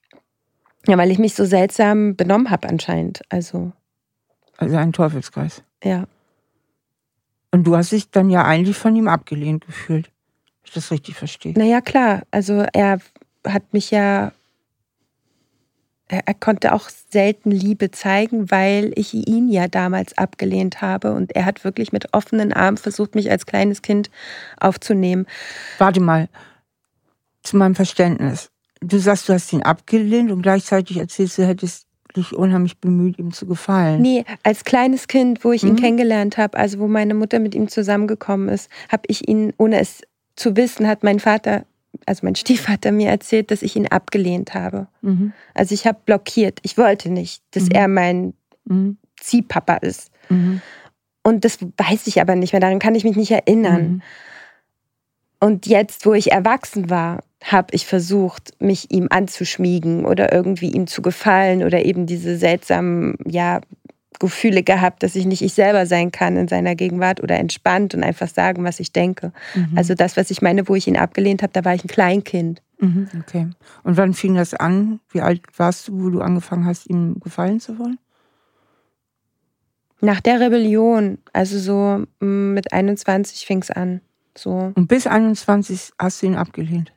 [0.88, 3.22] Ja, weil ich mich so seltsam benommen habe anscheinend.
[3.30, 3.72] Also,
[4.58, 5.62] Also ein Teufelskreis.
[5.84, 6.06] ja.
[7.54, 10.06] Und du hast dich dann ja eigentlich von ihm abgelehnt gefühlt.
[10.08, 11.54] Wenn ich das richtig verstehe.
[11.58, 12.22] Naja, klar.
[12.32, 13.00] Also er
[13.48, 14.32] hat mich ja.
[16.08, 21.14] Er, konnte auch selten Liebe zeigen, weil ich ihn ja damals abgelehnt habe.
[21.14, 24.10] Und er hat wirklich mit offenen Armen versucht, mich als kleines Kind
[24.60, 25.26] aufzunehmen.
[25.78, 26.28] Warte mal,
[27.44, 28.52] zu meinem Verständnis.
[28.82, 31.86] Du sagst, du hast ihn abgelehnt und gleichzeitig erzählst du, hättest
[32.18, 34.02] dich unheimlich bemüht, ihm zu gefallen.
[34.02, 35.78] Nee, als kleines Kind, wo ich ihn Mhm.
[35.78, 40.02] kennengelernt habe, also wo meine Mutter mit ihm zusammengekommen ist, habe ich ihn, ohne es
[40.36, 41.64] zu wissen, hat mein Vater,
[42.06, 44.88] also mein Stiefvater mir erzählt, dass ich ihn abgelehnt habe.
[45.02, 45.34] Mhm.
[45.54, 46.60] Also ich habe blockiert.
[46.64, 47.72] Ich wollte nicht, dass Mhm.
[47.72, 48.34] er mein
[48.66, 48.98] Mhm.
[49.20, 50.12] Ziehpapa ist.
[50.30, 50.62] Mhm.
[51.24, 53.84] Und das weiß ich aber nicht mehr, daran kann ich mich nicht erinnern.
[53.84, 54.02] Mhm.
[55.40, 60.86] Und jetzt, wo ich erwachsen war, habe ich versucht, mich ihm anzuschmiegen oder irgendwie ihm
[60.86, 63.62] zu gefallen oder eben diese seltsamen, ja,
[64.22, 68.04] Gefühle gehabt, dass ich nicht ich selber sein kann in seiner Gegenwart oder entspannt und
[68.04, 69.34] einfach sagen, was ich denke.
[69.56, 69.76] Mhm.
[69.76, 72.62] Also das, was ich meine, wo ich ihn abgelehnt habe, da war ich ein Kleinkind.
[72.80, 73.10] Mhm.
[73.20, 73.48] Okay.
[73.84, 75.00] Und wann fing das an?
[75.10, 77.98] Wie alt warst du, wo du angefangen hast, ihm gefallen zu wollen?
[80.00, 84.02] Nach der Rebellion, also so mm, mit 21 fing es an.
[84.38, 84.72] So.
[84.76, 86.94] Und bis 21 hast du ihn abgelehnt.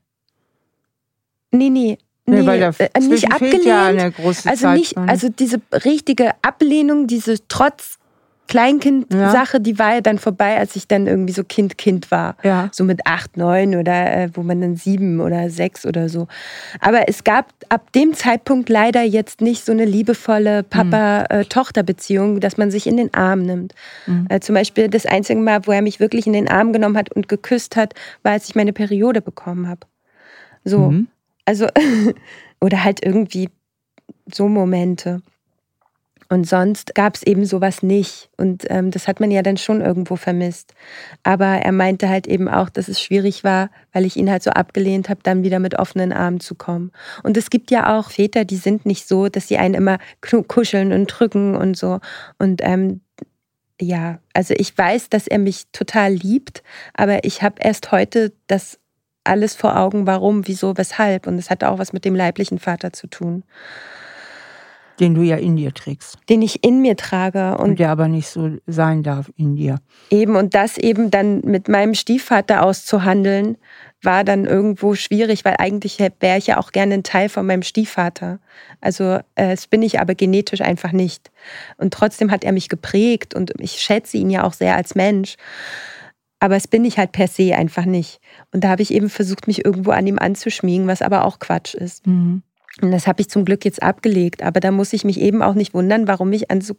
[1.50, 1.98] Nee, nee.
[2.26, 4.00] Nee, Nee, weil da äh, nicht fehlt ja abgelehnt.
[4.00, 4.78] eine große Also Zeit.
[4.78, 7.98] nicht, also diese richtige Ablehnung, diese trotz
[8.46, 12.36] Kleinkind-Sache, die war ja dann vorbei, als ich dann irgendwie so Kind, Kind war.
[12.42, 12.68] ja.
[12.72, 16.28] So mit acht, neun oder äh, wo man dann sieben oder sechs oder so.
[16.80, 22.70] Aber es gab ab dem Zeitpunkt leider jetzt nicht so eine liebevolle Papa-Tochter-Beziehung, dass man
[22.70, 23.74] sich in den Arm nimmt.
[24.06, 24.26] Mhm.
[24.28, 27.12] Äh, zum Beispiel das einzige Mal, wo er mich wirklich in den Arm genommen hat
[27.12, 29.80] und geküsst hat, war, als ich meine Periode bekommen habe.
[30.64, 30.90] So.
[30.90, 31.08] Mhm.
[31.44, 31.66] Also,
[32.60, 33.50] oder halt irgendwie
[34.32, 35.22] so Momente.
[36.30, 38.30] Und sonst gab es eben sowas nicht.
[38.36, 40.74] Und ähm, das hat man ja dann schon irgendwo vermisst.
[41.22, 44.50] Aber er meinte halt eben auch, dass es schwierig war, weil ich ihn halt so
[44.50, 46.92] abgelehnt habe, dann wieder mit offenen Armen zu kommen.
[47.22, 49.98] Und es gibt ja auch Väter, die sind nicht so, dass sie einen immer
[50.48, 52.00] kuscheln und drücken und so.
[52.38, 53.02] Und ähm,
[53.80, 56.62] ja, also ich weiß, dass er mich total liebt,
[56.94, 58.78] aber ich habe erst heute das
[59.24, 61.26] alles vor Augen, warum, wieso, weshalb.
[61.26, 63.42] Und es hat auch was mit dem leiblichen Vater zu tun,
[65.00, 66.18] Den du ja in dir trägst.
[66.28, 67.56] den ich in mir trage.
[67.58, 69.78] Und Und der aber nicht so sein darf in dir.
[70.10, 73.56] eben, und das eben dann mit meinem Stiefvater auszuhandeln,
[74.02, 77.62] war dann irgendwo schwierig, weil eigentlich wäre ich ja auch gerne ein Teil von meinem
[77.62, 78.38] Stiefvater.
[78.82, 81.30] Also äh, das bin ich aber genetisch einfach nicht.
[81.78, 85.36] Und trotzdem hat er mich geprägt und ich schätze ihn ja auch sehr als Mensch.
[86.44, 88.20] Aber es bin ich halt per se einfach nicht.
[88.52, 91.72] Und da habe ich eben versucht, mich irgendwo an ihm anzuschmiegen, was aber auch Quatsch
[91.74, 92.06] ist.
[92.06, 92.42] Mhm.
[92.82, 94.42] Und das habe ich zum Glück jetzt abgelegt.
[94.42, 96.76] Aber da muss ich mich eben auch nicht wundern, warum ich an so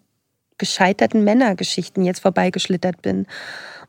[0.60, 3.26] gescheiterten Männergeschichten jetzt vorbeigeschlittert bin.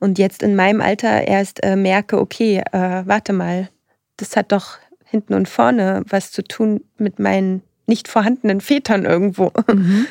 [0.01, 3.69] Und jetzt in meinem Alter erst äh, merke, okay, äh, warte mal,
[4.17, 9.53] das hat doch hinten und vorne was zu tun mit meinen nicht vorhandenen Vätern irgendwo.
[9.71, 10.07] Mhm.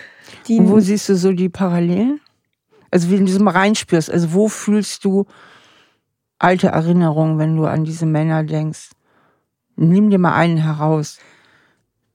[0.47, 2.21] Die, Und wo siehst du so die Parallelen?
[2.91, 5.25] Also wenn du mal reinspürst, also wo fühlst du
[6.39, 8.91] alte Erinnerungen, wenn du an diese Männer denkst?
[9.75, 11.19] Nimm dir mal einen heraus.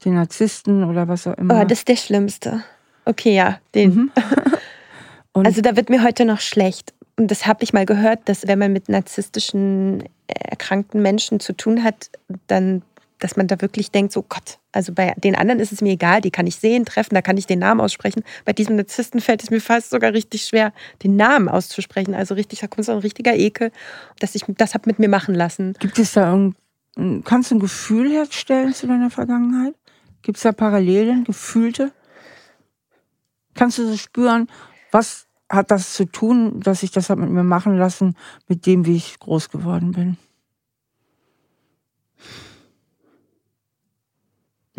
[0.04, 1.61] Den Narzissten oder was auch immer.
[1.61, 2.62] oh, das ist der Schlimmste.
[3.04, 3.94] Okay, ja, den.
[3.94, 4.11] Mhm.
[5.33, 6.92] Also da wird mir heute noch schlecht.
[7.16, 11.52] Und das habe ich mal gehört, dass wenn man mit narzisstischen äh, erkrankten Menschen zu
[11.52, 12.11] tun hat,
[12.46, 12.83] dann,
[13.20, 16.20] dass man da wirklich denkt, so Gott, also bei den anderen ist es mir egal,
[16.20, 18.24] die kann ich sehen, treffen, da kann ich den Namen aussprechen.
[18.44, 22.14] Bei diesem Narzissten fällt es mir fast sogar richtig schwer, den Namen auszusprechen.
[22.14, 23.70] Also richtig, da kommt so ein richtiger Ekel,
[24.18, 25.74] dass ich das habe mit mir machen lassen.
[25.78, 26.56] Gibt es da irgend,
[27.24, 29.74] kannst du ein Gefühl herstellen zu deiner Vergangenheit?
[30.22, 31.92] Gibt es da Parallelen, gefühlte?
[33.54, 34.48] Kannst du so spüren,
[34.90, 38.16] was hat das zu tun, dass ich das habe mit mir machen lassen,
[38.48, 40.16] mit dem, wie ich groß geworden bin?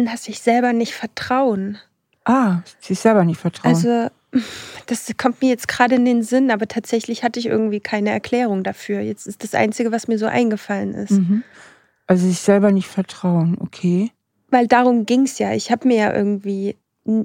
[0.02, 1.78] Und dass ich selber nicht vertrauen.
[2.26, 3.76] Ah, sich selber nicht vertrauen.
[3.76, 4.10] Also,
[4.88, 8.64] das kommt mir jetzt gerade in den Sinn, aber tatsächlich hatte ich irgendwie keine Erklärung
[8.64, 9.02] dafür.
[9.02, 11.12] Jetzt ist das Einzige, was mir so eingefallen ist.
[11.12, 11.44] Mhm.
[12.08, 14.12] Also sich selber nicht vertrauen, okay.
[14.50, 15.54] Weil darum ging es ja.
[15.54, 16.78] Ich habe mir ja irgendwie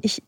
[0.03, 0.23] ich,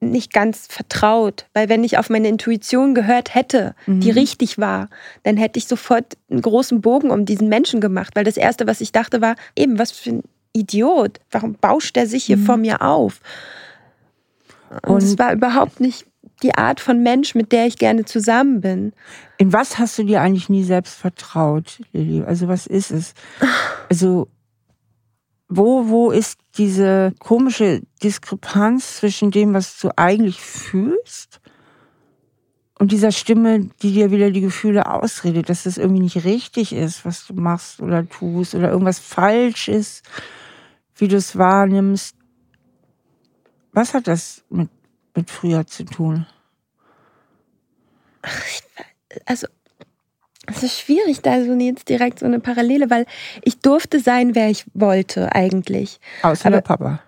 [0.00, 1.46] nicht ganz vertraut.
[1.54, 4.00] Weil wenn ich auf meine Intuition gehört hätte, mhm.
[4.00, 4.90] die richtig war,
[5.22, 8.14] dann hätte ich sofort einen großen Bogen um diesen Menschen gemacht.
[8.14, 11.20] Weil das Erste, was ich dachte, war, eben, was für ein Idiot.
[11.30, 12.44] Warum bauscht er sich hier mhm.
[12.44, 13.20] vor mir auf?
[14.86, 16.06] Und es war überhaupt nicht
[16.42, 18.92] die Art von Mensch, mit der ich gerne zusammen bin.
[19.36, 22.22] In was hast du dir eigentlich nie selbst vertraut, Lilly?
[22.22, 23.14] Also was ist es?
[23.88, 24.28] Also
[25.48, 31.39] wo, wo ist diese komische Diskrepanz zwischen dem, was du eigentlich fühlst
[32.80, 37.04] und dieser Stimme, die dir wieder die Gefühle ausredet, dass das irgendwie nicht richtig ist,
[37.04, 40.02] was du machst oder tust oder irgendwas falsch ist,
[40.96, 42.16] wie du es wahrnimmst?
[43.72, 44.68] Was hat das mit
[45.14, 46.26] mit früher zu tun?
[48.22, 48.44] Ach,
[49.26, 49.46] also,
[50.46, 53.06] es ist schwierig, da so jetzt direkt so eine Parallele, weil
[53.42, 56.00] ich durfte sein, wer ich wollte eigentlich.
[56.22, 57.02] Außer Aber, der Papa.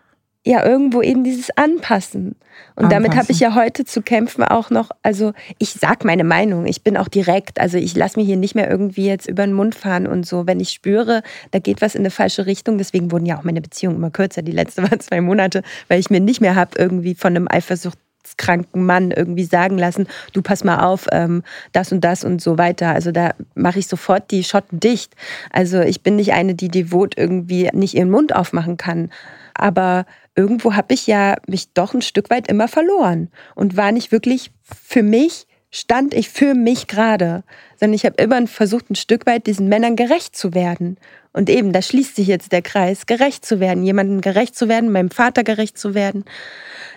[0.45, 2.35] Ja, irgendwo eben dieses Anpassen.
[2.75, 2.91] Und Anpassen.
[2.91, 6.83] damit habe ich ja heute zu kämpfen auch noch, also ich sag meine Meinung, ich
[6.83, 9.77] bin auch direkt, also ich lasse mir hier nicht mehr irgendwie jetzt über den Mund
[9.77, 13.27] fahren und so, wenn ich spüre, da geht was in eine falsche Richtung, deswegen wurden
[13.27, 16.41] ja auch meine Beziehungen immer kürzer, die letzte war zwei Monate, weil ich mir nicht
[16.41, 17.99] mehr habe irgendwie von einem Eifersucht
[18.37, 22.59] kranken Mann irgendwie sagen lassen, du pass mal auf, ähm, das und das und so
[22.59, 22.91] weiter.
[22.91, 25.15] Also da mache ich sofort die Schotten dicht.
[25.51, 29.11] Also ich bin nicht eine, die devot irgendwie nicht ihren Mund aufmachen kann.
[29.55, 34.13] Aber irgendwo habe ich ja mich doch ein Stück weit immer verloren und war nicht
[34.13, 37.45] wirklich für mich, stand ich für mich gerade,
[37.79, 40.99] sondern ich habe immer versucht, ein Stück weit diesen Männern gerecht zu werden.
[41.33, 44.93] Und eben, da schließt sich jetzt der Kreis, gerecht zu werden, jemandem gerecht zu werden,
[44.93, 46.25] meinem Vater gerecht zu werden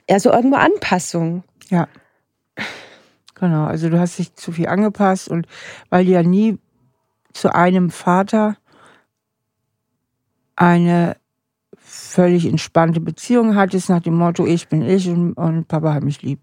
[0.09, 1.43] ja, so irgendwo Anpassung.
[1.69, 1.87] Ja.
[3.35, 5.47] Genau, also du hast dich zu viel angepasst und
[5.89, 6.57] weil du ja nie
[7.33, 8.55] zu einem Vater
[10.55, 11.17] eine
[11.95, 16.21] völlig entspannte Beziehung hattest, nach dem Motto, ich bin ich und, und Papa hat mich
[16.21, 16.39] lieb.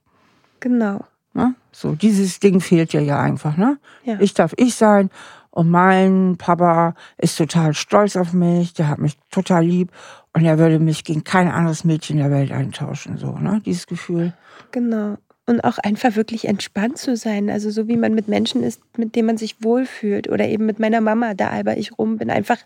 [0.60, 1.04] Genau.
[1.34, 1.54] Ne?
[1.70, 3.78] So, dieses Ding fehlt dir ja einfach, ne?
[4.04, 4.18] Ja.
[4.20, 5.10] Ich darf ich sein
[5.50, 9.90] und mein Papa ist total stolz auf mich, der hat mich total lieb
[10.34, 13.60] und er würde mich gegen kein anderes Mädchen der Welt eintauschen, so, ne?
[13.64, 14.32] Dieses Gefühl.
[14.70, 15.16] Genau.
[15.52, 17.50] Und auch einfach wirklich entspannt zu sein.
[17.50, 20.30] Also so wie man mit Menschen ist, mit denen man sich wohlfühlt.
[20.30, 22.56] Oder eben mit meiner Mama, da alber ich rum, bin einfach,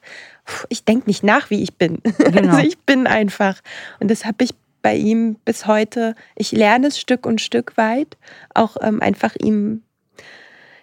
[0.69, 1.99] ich denke nicht nach, wie ich bin.
[2.19, 2.55] Genau.
[2.55, 3.61] Also ich bin einfach.
[3.99, 6.15] Und das habe ich bei ihm bis heute.
[6.37, 8.17] Ich lerne es Stück und Stück weit,
[8.55, 9.83] auch ähm, einfach ihm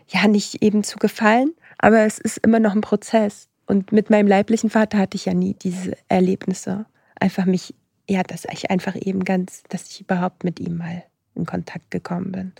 [0.09, 1.53] ja nicht eben zu gefallen.
[1.77, 3.47] Aber es ist immer noch ein Prozess.
[3.65, 6.85] Und mit meinem leiblichen Vater hatte ich ja nie diese Erlebnisse.
[7.17, 7.73] Einfach mich,
[8.09, 11.03] ja, dass ich einfach eben ganz, dass ich überhaupt mit ihm mal
[11.35, 12.51] in Kontakt gekommen bin.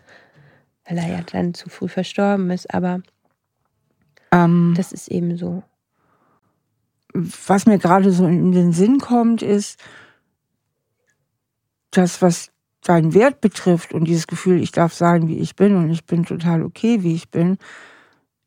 [0.88, 3.02] Weil er ja dann zu früh verstorben ist, aber
[4.32, 5.64] ähm, das ist eben so.
[7.14, 9.80] Was mir gerade so in den Sinn kommt, ist,
[11.98, 15.90] das, was deinen Wert betrifft und dieses Gefühl, ich darf sein, wie ich bin und
[15.90, 17.58] ich bin total okay, wie ich bin,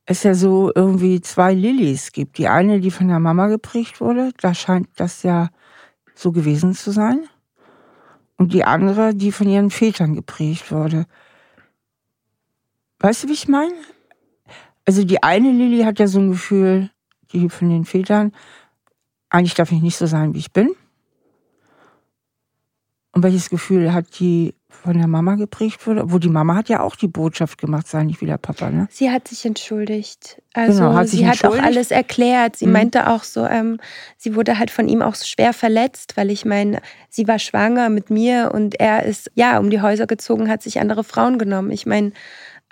[0.05, 2.39] es ja so irgendwie zwei Lillys gibt.
[2.39, 5.49] Die eine, die von der Mama geprägt wurde, da scheint das ja
[6.15, 7.27] so gewesen zu sein.
[8.37, 11.07] Und die andere, die von ihren Vätern geprägt wurde.
[12.99, 13.75] Weißt du, wie ich meine?
[14.85, 16.91] Also die eine Lilly hat ja so ein Gefühl,
[17.33, 18.33] die von den Vätern,
[19.31, 20.75] eigentlich darf ich nicht so sein, wie ich bin.
[23.13, 26.11] Und welches Gefühl hat die von der Mama geprägt wurde?
[26.11, 28.89] Wo die Mama hat ja auch die Botschaft gemacht, sei nicht wie der Papa, ne?
[28.91, 30.43] Sie hat sich entschuldigt.
[30.55, 32.57] Also genau, hat sie hat auch alles erklärt.
[32.57, 32.73] Sie mhm.
[32.73, 33.79] meinte auch so, ähm,
[34.17, 38.11] sie wurde halt von ihm auch schwer verletzt, weil ich meine, sie war schwanger mit
[38.11, 41.71] mir und er ist ja um die Häuser gezogen, hat sich andere Frauen genommen.
[41.71, 42.13] Ich meine,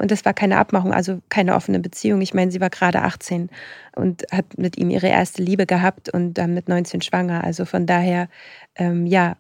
[0.01, 2.21] und das war keine Abmachung, also keine offene Beziehung.
[2.21, 3.49] Ich meine, sie war gerade 18
[3.95, 7.45] und hat mit ihm ihre erste Liebe gehabt und dann mit 19 schwanger.
[7.45, 8.29] Also von daher,
[8.75, 9.37] ähm, ja,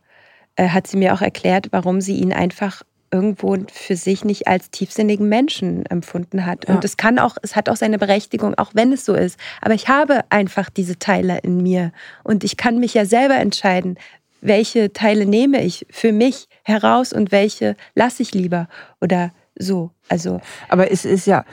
[0.56, 4.70] äh, hat sie mir auch erklärt, warum sie ihn einfach irgendwo für sich nicht als
[4.70, 6.66] tiefsinnigen Menschen empfunden hat.
[6.66, 6.74] Ja.
[6.74, 9.38] Und es kann auch, es hat auch seine Berechtigung, auch wenn es so ist.
[9.60, 11.92] Aber ich habe einfach diese Teile in mir
[12.24, 13.98] und ich kann mich ja selber entscheiden,
[14.40, 18.68] welche Teile nehme ich für mich heraus und welche lasse ich lieber
[19.00, 19.90] oder so.
[20.08, 20.40] Also.
[20.68, 21.44] Aber es ist ja,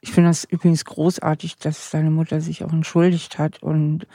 [0.00, 4.06] ich finde das übrigens großartig, dass seine Mutter sich auch entschuldigt hat und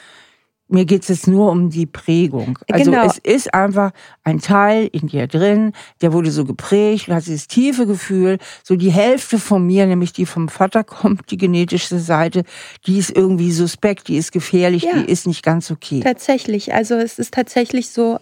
[0.73, 2.59] mir geht es jetzt nur um die Prägung.
[2.71, 3.05] Also genau.
[3.05, 3.91] es ist einfach
[4.23, 8.75] ein Teil in dir drin, der wurde so geprägt, du hast dieses tiefe Gefühl, so
[8.75, 12.43] die Hälfte von mir, nämlich die vom Vater kommt, die genetische Seite,
[12.85, 14.93] die ist irgendwie suspekt, die ist gefährlich, ja.
[14.93, 16.01] die ist nicht ganz okay.
[16.01, 18.19] Tatsächlich, also es ist tatsächlich so,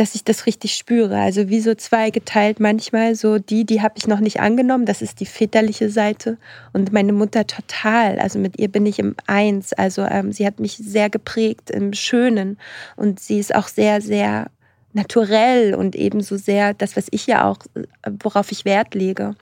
[0.00, 1.18] dass ich das richtig spüre.
[1.18, 3.14] Also wie so zwei geteilt manchmal.
[3.14, 4.86] So die, die habe ich noch nicht angenommen.
[4.86, 6.38] Das ist die väterliche Seite.
[6.72, 8.18] Und meine Mutter total.
[8.18, 9.74] Also mit ihr bin ich im Eins.
[9.74, 12.56] Also ähm, sie hat mich sehr geprägt im Schönen.
[12.96, 14.46] Und sie ist auch sehr, sehr
[14.94, 19.34] naturell und ebenso sehr das, was ich ja auch, äh, worauf ich Wert lege.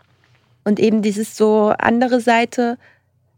[0.65, 2.79] Und eben dieses so andere Seite,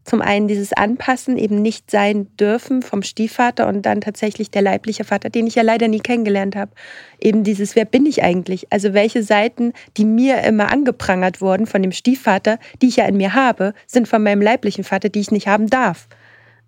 [0.03, 5.03] zum einen dieses Anpassen, eben nicht sein dürfen vom Stiefvater und dann tatsächlich der leibliche
[5.03, 6.71] Vater, den ich ja leider nie kennengelernt habe.
[7.19, 8.71] Eben dieses, wer bin ich eigentlich?
[8.71, 13.17] Also welche Seiten, die mir immer angeprangert wurden von dem Stiefvater, die ich ja in
[13.17, 16.07] mir habe, sind von meinem leiblichen Vater, die ich nicht haben darf.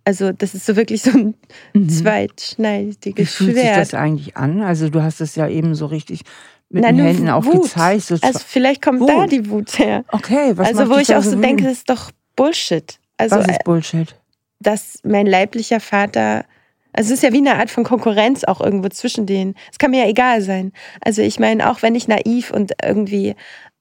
[0.05, 1.35] Also das ist so wirklich so ein
[1.73, 1.89] mhm.
[1.89, 3.65] zweitschneidiges Wie fühlt Schwert.
[3.65, 4.61] sich das eigentlich an?
[4.61, 6.21] Also du hast es ja eben so richtig
[6.69, 7.63] mit Nein, den Händen auch Wut.
[7.63, 8.03] gezeigt.
[8.03, 9.09] So also vielleicht kommt Wut.
[9.09, 10.03] da die Wut her.
[10.09, 12.99] Okay, was Also wo ich auch so denke, das ist doch Bullshit.
[13.17, 14.15] Also, Was ist äh, Bullshit?
[14.59, 16.45] Dass mein leiblicher Vater,
[16.93, 19.55] also es ist ja wie eine Art von Konkurrenz auch irgendwo zwischen denen.
[19.71, 20.71] Es kann mir ja egal sein.
[21.01, 23.35] Also ich meine, auch wenn ich naiv und irgendwie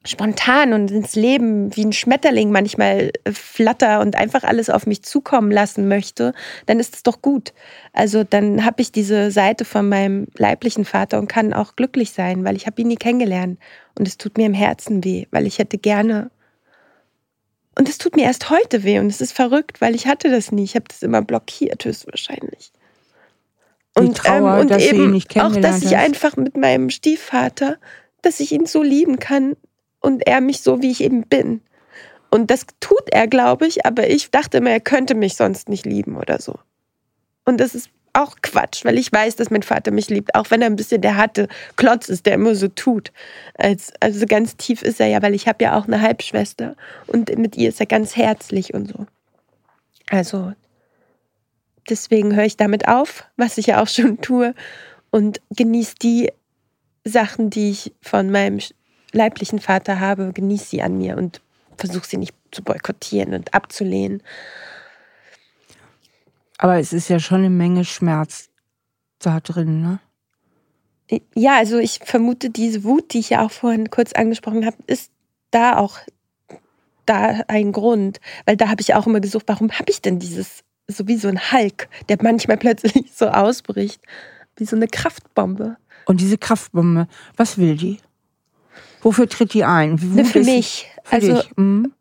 [0.04, 5.50] spontan und ins Leben wie ein Schmetterling manchmal flatter und einfach alles auf mich zukommen
[5.50, 6.32] lassen möchte,
[6.66, 7.52] dann ist es doch gut.
[7.92, 12.44] Also dann habe ich diese Seite von meinem leiblichen Vater und kann auch glücklich sein,
[12.44, 13.60] weil ich habe ihn nie kennengelernt
[13.96, 16.30] und es tut mir im Herzen weh, weil ich hätte gerne
[17.76, 20.52] und es tut mir erst heute weh und es ist verrückt, weil ich hatte das
[20.52, 20.64] nie.
[20.64, 22.72] Ich habe das immer blockiert, höchstwahrscheinlich.
[23.96, 27.78] Die und, Trauer, ähm, und dass eben auch, dass ich einfach mit meinem Stiefvater,
[28.22, 29.56] dass ich ihn so lieben kann
[30.00, 31.62] und er mich so, wie ich eben bin.
[32.30, 35.84] Und das tut er, glaube ich, aber ich dachte immer, er könnte mich sonst nicht
[35.84, 36.58] lieben oder so.
[37.44, 40.60] Und das ist auch Quatsch, weil ich weiß, dass mein Vater mich liebt, auch wenn
[40.60, 43.12] er ein bisschen der harte Klotz ist, der immer so tut.
[43.54, 47.36] Als, also ganz tief ist er ja, weil ich habe ja auch eine Halbschwester und
[47.38, 49.06] mit ihr ist er ganz herzlich und so.
[50.10, 50.52] Also
[51.88, 54.54] deswegen höre ich damit auf, was ich ja auch schon tue
[55.10, 56.32] und genieße die
[57.04, 58.60] Sachen, die ich von meinem
[59.12, 61.40] leiblichen Vater habe, genieße sie an mir und
[61.76, 64.22] versuche sie nicht zu boykottieren und abzulehnen.
[66.62, 68.48] Aber es ist ja schon eine Menge Schmerz
[69.18, 69.98] da drin, ne?
[71.34, 75.10] Ja, also ich vermute, diese Wut, die ich ja auch vorhin kurz angesprochen habe, ist
[75.50, 75.98] da auch
[77.04, 78.20] da ein Grund.
[78.46, 81.26] Weil da habe ich auch immer gesucht, warum habe ich denn dieses, so wie so
[81.26, 84.00] ein Hulk, der manchmal plötzlich so ausbricht,
[84.54, 85.78] wie so eine Kraftbombe.
[86.06, 87.98] Und diese Kraftbombe, was will die?
[89.00, 90.00] Wofür tritt die ein?
[90.00, 90.86] Wie für mich.
[91.02, 91.92] Für also, mhm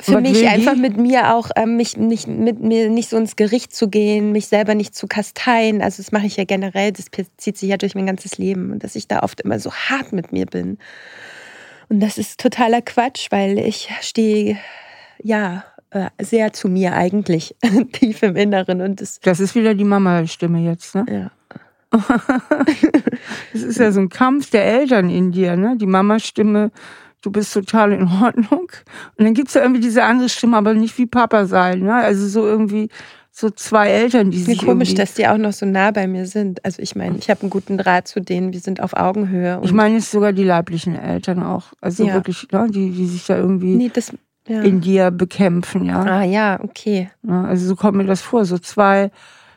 [0.00, 3.74] für mich einfach mit mir auch, ähm, mich nicht, mit mir nicht so ins Gericht
[3.74, 5.82] zu gehen, mich selber nicht zu kasteien.
[5.82, 8.82] Also das mache ich ja generell, das zieht sich ja durch mein ganzes Leben und
[8.82, 10.78] dass ich da oft immer so hart mit mir bin.
[11.88, 14.58] Und das ist totaler Quatsch, weil ich stehe,
[15.22, 17.54] ja, äh, sehr zu mir eigentlich,
[17.92, 18.80] tief im Inneren.
[18.80, 21.06] Und das, das ist wieder die Mama-Stimme jetzt, ne?
[21.08, 21.30] Ja.
[23.54, 25.76] Es ist ja so ein Kampf der Eltern in dir, ne?
[25.76, 26.72] Die Mama-Stimme
[27.24, 28.70] du bist total in Ordnung.
[29.16, 31.80] Und dann gibt es ja irgendwie diese andere Stimme, aber nicht wie Papa sein.
[31.80, 31.94] Ne?
[31.94, 32.88] Also so irgendwie
[33.36, 34.62] so zwei Eltern, die sich.
[34.62, 36.64] Wie komisch, dass die auch noch so nah bei mir sind.
[36.64, 39.60] Also ich meine, ich habe einen guten Draht zu denen, wir sind auf Augenhöhe.
[39.62, 41.72] ich meine jetzt sogar die leiblichen Eltern auch.
[41.80, 42.14] Also ja.
[42.14, 44.12] wirklich, ne, die, die sich da irgendwie nee, das,
[44.46, 44.62] ja.
[44.62, 46.00] in dir bekämpfen, ja.
[46.02, 47.10] Ah ja, okay.
[47.26, 48.44] Ja, also so kommt mir das vor.
[48.44, 49.10] So zwei,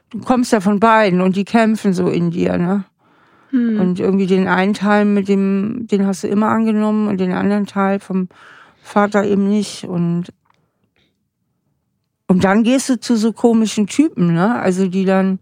[0.10, 2.86] du kommst ja von beiden und die kämpfen so in dir, ne?
[3.50, 3.80] Hm.
[3.80, 7.66] Und irgendwie den einen Teil mit dem, den hast du immer angenommen und den anderen
[7.66, 8.30] Teil vom
[8.82, 9.86] Vater eben nicht.
[9.86, 10.34] Und,
[12.28, 14.60] und dann gehst du zu so komischen Typen, ne?
[14.60, 15.40] Also die dann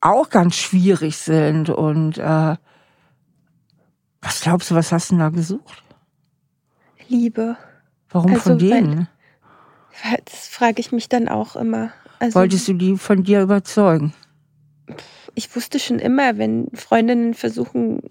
[0.00, 1.68] auch ganz schwierig sind.
[1.68, 2.56] Und äh,
[4.22, 5.82] was glaubst du, was hast du denn da gesucht?
[7.08, 7.56] Liebe.
[8.08, 9.08] Warum also, von denen?
[10.02, 11.92] Weil, das frage ich mich dann auch immer.
[12.18, 14.12] Also, Wolltest du die von dir überzeugen?
[15.34, 18.02] Ich wusste schon immer, wenn Freundinnen versuchen,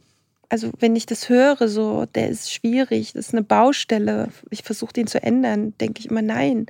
[0.50, 4.94] also wenn ich das höre, so, der ist schwierig, das ist eine Baustelle, ich versuche
[4.94, 6.66] den zu ändern, denke ich immer nein.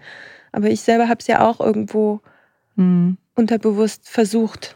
[0.51, 2.21] Aber ich selber habe es ja auch irgendwo
[2.75, 3.17] mhm.
[3.35, 4.75] unterbewusst versucht,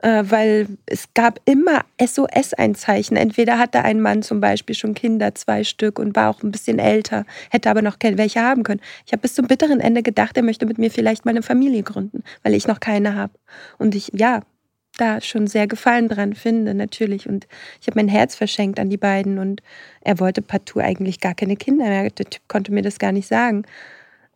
[0.00, 3.16] äh, weil es gab immer SOS-Einzeichen.
[3.16, 6.78] Entweder hatte ein Mann zum Beispiel schon Kinder, zwei Stück, und war auch ein bisschen
[6.78, 8.80] älter, hätte aber noch welche haben können.
[9.06, 11.82] Ich habe bis zum bitteren Ende gedacht, er möchte mit mir vielleicht mal eine Familie
[11.82, 13.32] gründen, weil ich noch keine habe.
[13.78, 14.42] Und ich, ja,
[14.96, 17.28] da schon sehr Gefallen dran finde, natürlich.
[17.28, 17.46] Und
[17.80, 19.62] ich habe mein Herz verschenkt an die beiden und
[20.00, 22.10] er wollte partout eigentlich gar keine Kinder mehr.
[22.10, 23.64] Der Typ konnte mir das gar nicht sagen.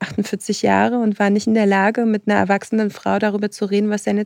[0.00, 3.90] 48 Jahre und war nicht in der Lage, mit einer erwachsenen Frau darüber zu reden,
[3.90, 4.24] was seine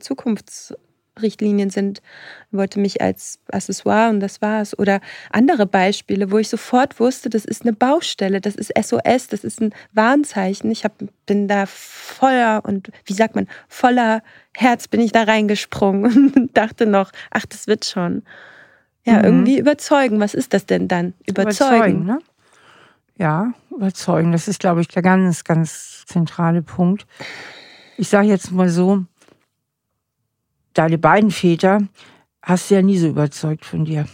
[1.15, 2.03] Zukunftsrichtlinien sind.
[2.51, 4.79] Wollte mich als Accessoire und das war's.
[4.79, 5.01] Oder
[5.31, 9.61] andere Beispiele, wo ich sofort wusste, das ist eine Baustelle, das ist SOS, das ist
[9.61, 10.71] ein Warnzeichen.
[10.71, 10.93] Ich hab,
[11.27, 14.23] bin da voller und, wie sagt man, voller
[14.57, 18.23] Herz bin ich da reingesprungen und dachte noch, ach, das wird schon.
[19.05, 19.25] Ja, mhm.
[19.25, 20.21] irgendwie überzeugen.
[20.21, 21.15] Was ist das denn dann?
[21.27, 21.75] Überzeugen.
[21.75, 22.19] überzeugen ne?
[23.17, 24.33] Ja, überzeugen.
[24.33, 27.07] Das ist, glaube ich, der ganz, ganz zentrale Punkt.
[27.97, 29.05] Ich sage jetzt mal so,
[30.75, 31.81] deine beiden Väter
[32.43, 34.07] hast du ja nie so überzeugt von dir.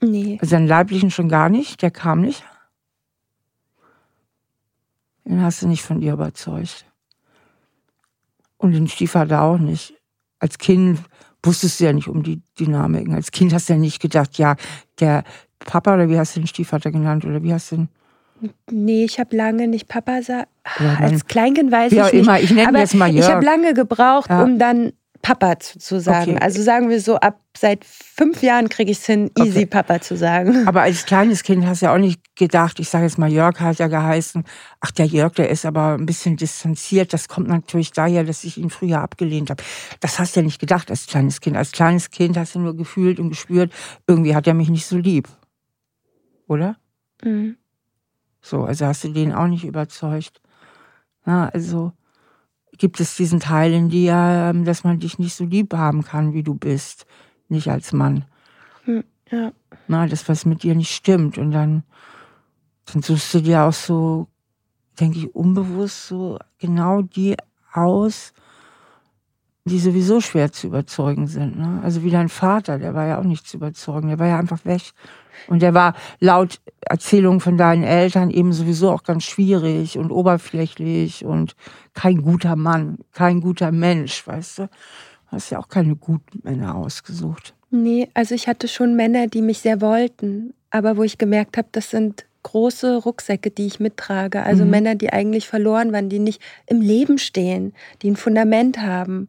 [0.00, 0.38] Nee.
[0.40, 2.44] Also deinen leiblichen schon gar nicht, der kam nicht.
[5.24, 6.86] Den hast du nicht von dir überzeugt.
[8.56, 9.94] Und den Stiefvater auch nicht.
[10.38, 11.00] Als Kind
[11.42, 13.14] wusstest du ja nicht um die Dynamiken.
[13.14, 14.56] Als Kind hast du ja nicht gedacht, ja,
[15.00, 15.24] der
[15.58, 17.88] Papa oder wie hast du den Stiefvater genannt oder wie hast du den?
[18.70, 20.48] Nee, ich habe lange nicht Papa gesagt.
[21.00, 22.14] Als Kleinkind weiß ich nicht.
[22.14, 22.40] Immer.
[22.40, 23.26] Ich nenne jetzt mal Jörg.
[23.26, 24.42] Ich habe lange gebraucht, ja.
[24.42, 26.32] um dann Papa zu, zu sagen.
[26.32, 26.42] Okay.
[26.42, 29.66] Also sagen wir so, ab seit fünf Jahren kriege ich es hin, easy okay.
[29.66, 30.66] Papa zu sagen.
[30.66, 33.58] Aber als kleines Kind hast du ja auch nicht gedacht, ich sage jetzt mal, Jörg
[33.60, 34.44] hat ja geheißen,
[34.80, 37.12] ach der Jörg, der ist aber ein bisschen distanziert.
[37.12, 39.62] Das kommt natürlich daher, dass ich ihn früher abgelehnt habe.
[40.00, 41.56] Das hast du ja nicht gedacht als kleines Kind.
[41.56, 43.72] Als kleines Kind hast du nur gefühlt und gespürt,
[44.06, 45.28] irgendwie hat er mich nicht so lieb.
[46.46, 46.76] Oder?
[47.24, 47.56] Mhm.
[48.48, 50.40] So, also hast du den auch nicht überzeugt.
[51.24, 51.92] Na, also
[52.78, 56.32] gibt es diesen Teil in dir, ähm, dass man dich nicht so lieb haben kann,
[56.32, 57.06] wie du bist,
[57.48, 58.24] nicht als Mann.
[58.84, 59.52] Hm, ja.
[59.86, 61.36] Na, das, was mit dir nicht stimmt.
[61.36, 61.82] Und dann,
[62.86, 64.28] dann suchst du dir auch so,
[64.98, 67.36] denke ich, unbewusst so genau die
[67.72, 68.32] aus,
[69.64, 71.58] die sowieso schwer zu überzeugen sind.
[71.58, 71.80] Ne?
[71.82, 74.64] Also wie dein Vater, der war ja auch nicht zu überzeugen, der war ja einfach
[74.64, 74.94] weg.
[75.46, 81.24] Und der war laut Erzählungen von deinen Eltern eben sowieso auch ganz schwierig und oberflächlich
[81.24, 81.54] und
[81.94, 84.62] kein guter Mann, kein guter Mensch, weißt du.
[84.62, 87.54] Du hast ja auch keine guten Männer ausgesucht.
[87.70, 91.68] Nee, also ich hatte schon Männer, die mich sehr wollten, aber wo ich gemerkt habe,
[91.72, 94.42] das sind große Rucksäcke, die ich mittrage.
[94.42, 94.70] Also mhm.
[94.70, 99.28] Männer, die eigentlich verloren waren, die nicht im Leben stehen, die ein Fundament haben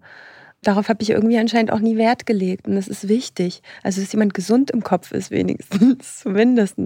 [0.61, 2.67] darauf habe ich irgendwie anscheinend auch nie Wert gelegt.
[2.67, 3.61] Und das ist wichtig.
[3.83, 6.77] Also, dass jemand gesund im Kopf ist, wenigstens, zumindest.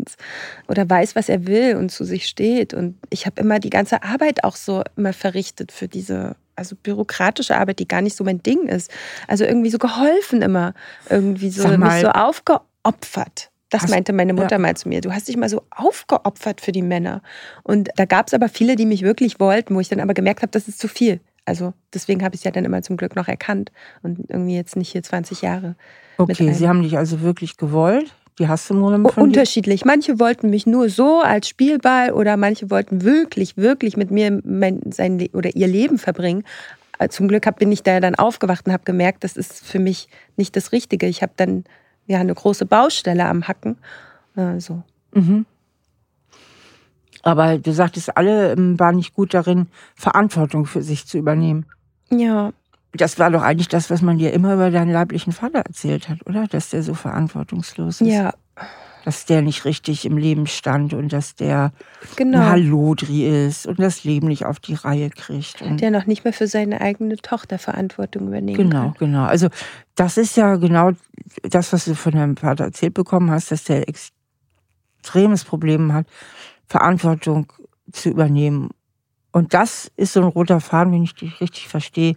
[0.68, 2.74] Oder weiß, was er will und zu sich steht.
[2.74, 7.58] Und ich habe immer die ganze Arbeit auch so immer verrichtet für diese, also bürokratische
[7.58, 8.92] Arbeit, die gar nicht so mein Ding ist.
[9.28, 10.74] Also irgendwie so geholfen immer.
[11.10, 13.50] Irgendwie so, mich so aufgeopfert.
[13.70, 14.60] Das meinte meine Mutter ja.
[14.60, 15.02] mal zu mir.
[15.02, 17.24] Du hast dich mal so aufgeopfert für die Männer.
[17.64, 20.44] Und da gab es aber viele, die mich wirklich wollten, wo ich dann aber gemerkt
[20.44, 21.20] habe, das ist zu viel.
[21.46, 23.72] Also deswegen habe ich es ja dann immer zum Glück noch erkannt
[24.02, 25.76] und irgendwie jetzt nicht hier 20 Jahre.
[26.18, 28.16] Okay, Sie haben dich also wirklich gewollt?
[28.40, 28.74] Die hast du
[29.10, 29.86] von Unterschiedlich.
[29.86, 34.82] Manche wollten mich nur so als Spielball oder manche wollten wirklich, wirklich mit mir mein,
[34.92, 36.44] sein oder ihr Leben verbringen.
[36.98, 40.08] Äh, zum Glück bin ich da dann aufgewacht und habe gemerkt, das ist für mich
[40.36, 41.06] nicht das Richtige.
[41.06, 41.64] Ich habe dann
[42.08, 43.78] ja eine große Baustelle am Hacken.
[44.36, 44.82] Äh, so.
[45.14, 45.46] Mhm.
[47.24, 51.66] Aber du sagtest, alle ähm, waren nicht gut darin, Verantwortung für sich zu übernehmen.
[52.12, 52.52] Ja.
[52.92, 56.28] Das war doch eigentlich das, was man dir immer über deinen leiblichen Vater erzählt hat,
[56.28, 56.48] oder?
[56.48, 58.08] Dass der so verantwortungslos ist.
[58.08, 58.34] Ja.
[59.06, 61.72] Dass der nicht richtig im Leben stand und dass der
[62.16, 62.40] genau.
[62.40, 65.62] ein Hallodri ist und das Leben nicht auf die Reihe kriegt.
[65.62, 68.94] Und der noch nicht mehr für seine eigene Tochter Verantwortung übernehmen genau, kann.
[69.00, 69.24] Genau, genau.
[69.26, 69.48] Also
[69.96, 70.92] das ist ja genau
[71.42, 76.06] das, was du von deinem Vater erzählt bekommen hast, dass der extremes Problem hat,
[76.74, 77.54] Verantwortung
[77.92, 78.72] zu übernehmen.
[79.32, 82.16] Und das ist so ein roter Faden, wenn ich dich richtig verstehe,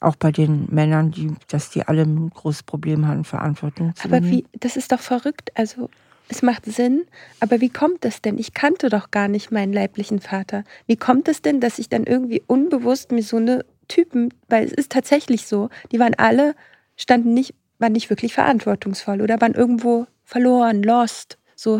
[0.00, 4.32] auch bei den Männern, die, dass die alle ein großes Problem haben, Verantwortung zu übernehmen.
[4.32, 5.52] Aber wie, das ist doch verrückt.
[5.54, 5.90] Also
[6.28, 7.04] es macht Sinn,
[7.40, 8.38] aber wie kommt das denn?
[8.38, 10.64] Ich kannte doch gar nicht meinen leiblichen Vater.
[10.86, 14.72] Wie kommt es denn, dass ich dann irgendwie unbewusst mir so eine Typen, weil es
[14.72, 16.54] ist tatsächlich so, die waren alle,
[16.96, 21.76] standen nicht, waren nicht wirklich verantwortungsvoll oder waren irgendwo verloren, lost, so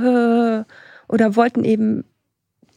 [1.13, 2.05] oder wollten eben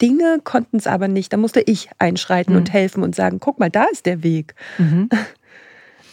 [0.02, 1.32] Dinge, konnten es aber nicht.
[1.32, 2.60] Da musste ich einschreiten mhm.
[2.60, 4.54] und helfen und sagen, guck mal, da ist der Weg.
[4.78, 5.10] Mhm.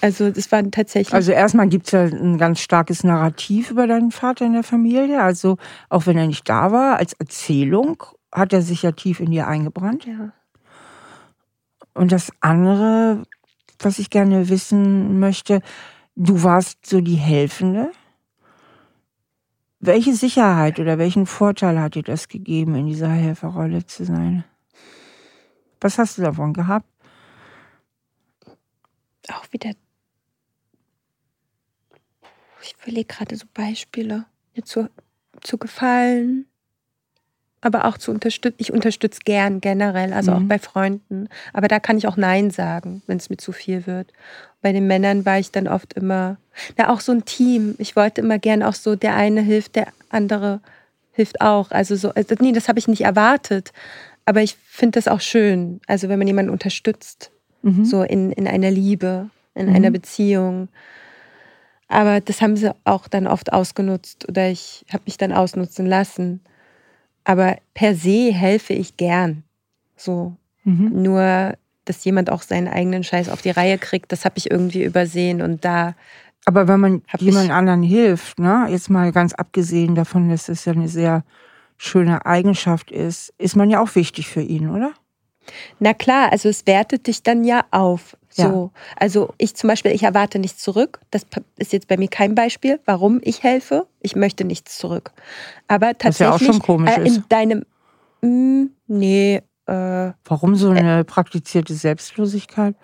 [0.05, 1.15] Also das waren tatsächlich.
[1.15, 5.23] Also erstmal gibt es ja ein ganz starkes Narrativ über deinen Vater in der Familie.
[5.23, 5.59] Also
[5.91, 8.03] auch wenn er nicht da war, als Erzählung
[8.33, 10.05] hat er sich ja tief in dir eingebrannt.
[10.05, 10.33] Ja.
[11.95, 13.23] Und das andere,
[13.79, 15.63] was ich gerne wissen möchte,
[16.17, 17.93] du warst so die Helfende.
[19.85, 24.45] Welche Sicherheit oder welchen Vorteil hat dir das gegeben, in dieser Helferrolle zu sein?
[25.81, 26.87] Was hast du davon gehabt?
[29.29, 29.73] Auch wieder.
[32.63, 34.27] Ich überlege gerade so Beispiele.
[34.55, 34.89] Mir zu,
[35.41, 36.47] zu gefallen,
[37.63, 38.57] aber auch zu unterstützen.
[38.59, 40.37] Ich unterstütze gern generell, also mhm.
[40.37, 41.29] auch bei Freunden.
[41.55, 44.13] Aber da kann ich auch Nein sagen, wenn es mir zu viel wird
[44.63, 46.39] bei den Männern war ich dann oft immer,
[46.79, 47.75] na auch so ein Team.
[47.79, 50.61] Ich wollte immer gern auch so, der eine hilft, der andere
[51.11, 51.73] hilft auch.
[51.73, 53.73] Also so, also nee, das habe ich nicht erwartet.
[54.25, 55.81] Aber ich finde das auch schön.
[55.89, 57.33] Also wenn man jemanden unterstützt,
[57.63, 57.85] mhm.
[57.85, 59.75] so in, in einer Liebe, in mhm.
[59.75, 60.69] einer Beziehung.
[61.89, 66.41] Aber das haben sie auch dann oft ausgenutzt oder ich habe mich dann ausnutzen lassen.
[67.25, 69.45] Aber per se helfe ich gern.
[69.97, 70.37] So.
[70.65, 71.03] Mhm.
[71.03, 74.85] Nur, dass jemand auch seinen eigenen Scheiß auf die Reihe kriegt, das habe ich irgendwie
[74.85, 75.95] übersehen und da.
[76.45, 80.73] Aber wenn man jemand anderen hilft, ne, jetzt mal ganz abgesehen davon, dass es ja
[80.73, 81.25] eine sehr
[81.77, 84.93] schöne Eigenschaft ist, ist man ja auch wichtig für ihn, oder?
[85.81, 88.17] Na klar, also es wertet dich dann ja auf.
[88.35, 88.43] So.
[88.43, 88.71] Ja.
[88.97, 91.01] Also ich zum Beispiel, ich erwarte nichts zurück.
[91.11, 91.27] Das
[91.59, 93.87] ist jetzt bei mir kein Beispiel, warum ich helfe.
[94.01, 95.13] Ich möchte nichts zurück.
[95.69, 96.35] Aber tatsächlich.
[96.35, 97.23] Was ja auch schon komisch äh, in ist.
[97.29, 97.65] deinem.
[98.23, 99.43] Mh, hm, nee.
[99.67, 102.75] Äh, warum so eine äh, praktizierte Selbstlosigkeit?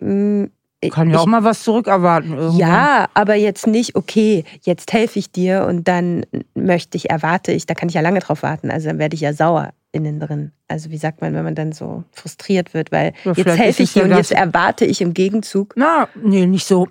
[0.00, 0.50] Mh, hm,
[0.90, 2.32] kann ja ich, auch mal was zurückerwarten.
[2.32, 2.58] Irgendwann.
[2.58, 7.66] Ja, aber jetzt nicht, okay, jetzt helfe ich dir und dann möchte ich, erwarte ich,
[7.66, 8.70] da kann ich ja lange drauf warten.
[8.70, 10.52] Also dann werde ich ja sauer innen drin.
[10.68, 13.92] Also wie sagt man, wenn man dann so frustriert wird, weil ja, jetzt helfe ich
[13.92, 15.74] dir und jetzt erwarte ich im Gegenzug.
[15.76, 16.88] Na, nee, nicht so.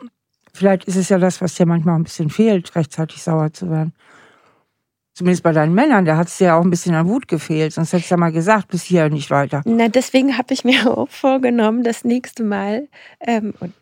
[0.53, 3.93] Vielleicht ist es ja das, was dir manchmal ein bisschen fehlt, rechtzeitig sauer zu werden.
[5.13, 7.73] Zumindest bei deinen Männern, da hat es ja auch ein bisschen an Wut gefehlt.
[7.73, 9.61] Sonst hättest du ja mal gesagt, bis hier nicht weiter.
[9.65, 12.87] Na, deswegen habe ich mir auch vorgenommen, das nächste Mal,
[13.19, 13.73] ähm, und,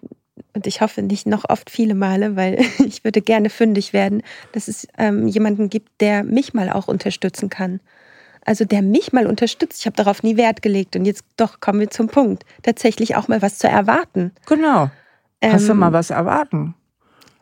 [0.53, 4.67] und, ich hoffe nicht noch oft viele Male, weil ich würde gerne fündig werden, dass
[4.67, 7.79] es ähm, jemanden gibt, der mich mal auch unterstützen kann
[8.47, 9.81] also der mich mal unterstützt.
[9.81, 10.95] Ich habe darauf nie Wert gelegt.
[10.95, 14.31] Und jetzt doch kommen wir zum Punkt, tatsächlich auch mal was zu erwarten.
[14.45, 14.89] Genau.
[15.43, 16.73] Hast ähm, du mal was erwarten?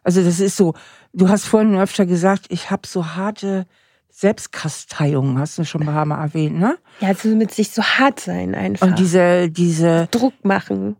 [0.03, 0.73] Also das ist so,
[1.13, 3.65] du hast vorhin öfter gesagt, ich habe so harte
[4.09, 6.77] Selbstkasteiungen, hast du schon ein paar Mal erwähnt, ne?
[6.99, 8.87] Ja, also mit sich so hart sein einfach.
[8.87, 10.95] Und diese, diese Druck machen.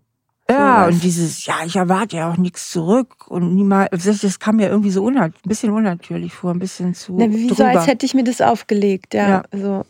[0.50, 0.94] Ja, sowas.
[0.94, 3.90] und dieses, ja, ich erwarte ja auch nichts zurück und niemals,
[4.22, 7.16] das kam mir irgendwie so ein bisschen unnatürlich vor, ein bisschen zu.
[7.18, 7.56] Na, wie drüber.
[7.56, 9.30] so, als hätte ich mir das aufgelegt, ja.
[9.30, 9.44] ja.
[9.52, 9.86] Also,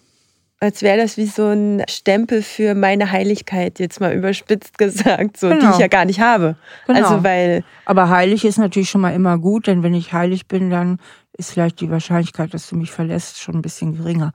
[0.60, 5.50] als wäre das wie so ein Stempel für meine Heiligkeit, jetzt mal überspitzt gesagt, so,
[5.50, 5.68] genau.
[5.68, 6.56] die ich ja gar nicht habe.
[6.88, 7.02] Genau.
[7.02, 7.64] Also weil.
[7.86, 11.00] Aber heilig ist natürlich schon mal immer gut, denn wenn ich heilig bin, dann
[11.38, 14.32] ist vielleicht die Wahrscheinlichkeit, dass du mich verlässt, schon ein bisschen geringer.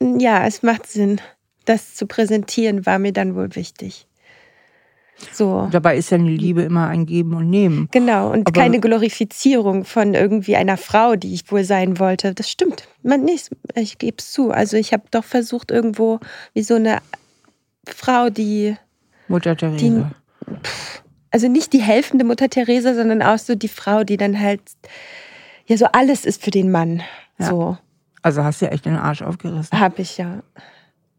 [0.00, 1.20] ja, es macht Sinn.
[1.64, 4.07] Das zu präsentieren war mir dann wohl wichtig.
[5.32, 5.68] So.
[5.70, 7.88] Dabei ist ja eine Liebe immer ein Geben und Nehmen.
[7.90, 12.34] Genau, und Aber keine Glorifizierung von irgendwie einer Frau, die ich wohl sein wollte.
[12.34, 12.88] Das stimmt.
[13.02, 14.50] Man nicht, ich gebe es zu.
[14.50, 16.20] Also ich habe doch versucht, irgendwo
[16.54, 16.98] wie so eine
[17.86, 18.76] Frau, die.
[19.26, 19.76] Mutter Teresa.
[19.76, 20.04] Die,
[21.30, 24.62] also nicht die helfende Mutter Teresa, sondern auch so die Frau, die dann halt
[25.66, 27.02] ja so alles ist für den Mann.
[27.38, 27.46] Ja.
[27.46, 27.78] So.
[28.22, 29.78] Also hast du ja echt den Arsch aufgerissen.
[29.78, 30.42] Hab ich ja.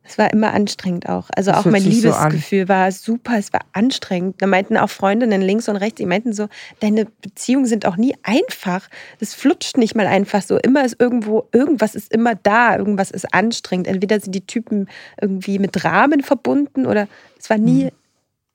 [0.10, 1.30] Es war immer anstrengend auch.
[1.36, 4.42] Also das auch mein Liebesgefühl so war super, es war anstrengend.
[4.42, 6.48] Da meinten auch Freundinnen links und rechts, die meinten so,
[6.80, 8.90] deine Beziehungen sind auch nie einfach.
[9.20, 10.58] Das flutscht nicht mal einfach so.
[10.58, 13.86] Immer ist irgendwo, irgendwas ist immer da, irgendwas ist anstrengend.
[13.86, 14.90] Entweder sind die Typen
[15.22, 17.08] irgendwie mit Rahmen verbunden oder
[17.38, 17.92] es war nie mhm.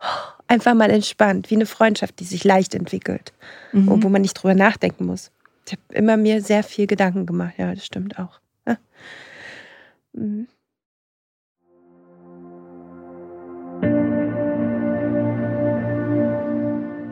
[0.49, 3.33] einfach mal entspannt, wie eine Freundschaft, die sich leicht entwickelt,
[3.71, 4.03] mhm.
[4.03, 5.31] wo man nicht drüber nachdenken muss.
[5.67, 7.55] Ich habe immer mir sehr viel Gedanken gemacht.
[7.59, 8.41] Ja, das stimmt auch.
[8.67, 8.77] Ja.
[10.15, 10.49] Mhm.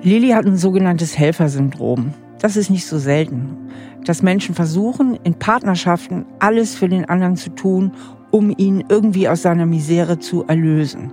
[0.05, 2.13] Lilly hat ein sogenanntes Helfersyndrom.
[2.41, 3.57] Das ist nicht so selten.
[4.05, 7.93] Dass Menschen versuchen, in Partnerschaften alles für den anderen zu tun,
[8.33, 11.13] um ihn irgendwie aus seiner Misere zu erlösen.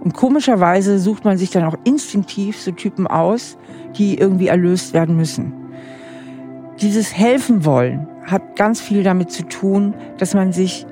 [0.00, 3.58] Und komischerweise sucht man sich dann auch instinktiv so Typen aus,
[3.96, 5.52] die irgendwie erlöst werden müssen.
[6.80, 10.86] Dieses Helfen wollen hat ganz viel damit zu tun, dass man sich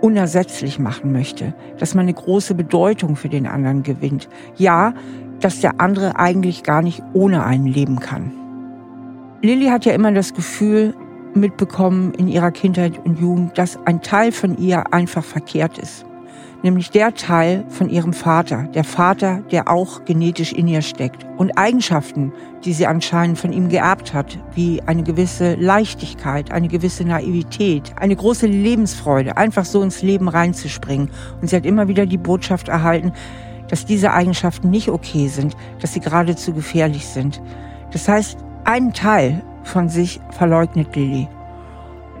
[0.00, 4.28] unersetzlich machen möchte, dass man eine große Bedeutung für den anderen gewinnt.
[4.56, 4.94] Ja,
[5.40, 8.32] dass der andere eigentlich gar nicht ohne einen leben kann.
[9.42, 10.94] Lilly hat ja immer das Gefühl
[11.34, 16.04] mitbekommen in ihrer Kindheit und Jugend, dass ein Teil von ihr einfach verkehrt ist.
[16.62, 21.24] Nämlich der Teil von ihrem Vater, der Vater, der auch genetisch in ihr steckt.
[21.38, 22.34] Und Eigenschaften,
[22.64, 28.14] die sie anscheinend von ihm geerbt hat, wie eine gewisse Leichtigkeit, eine gewisse Naivität, eine
[28.14, 31.08] große Lebensfreude, einfach so ins Leben reinzuspringen.
[31.40, 33.12] Und sie hat immer wieder die Botschaft erhalten,
[33.70, 37.40] dass diese Eigenschaften nicht okay sind, dass sie geradezu gefährlich sind.
[37.92, 41.28] Das heißt, einen Teil von sich verleugnet Lilly.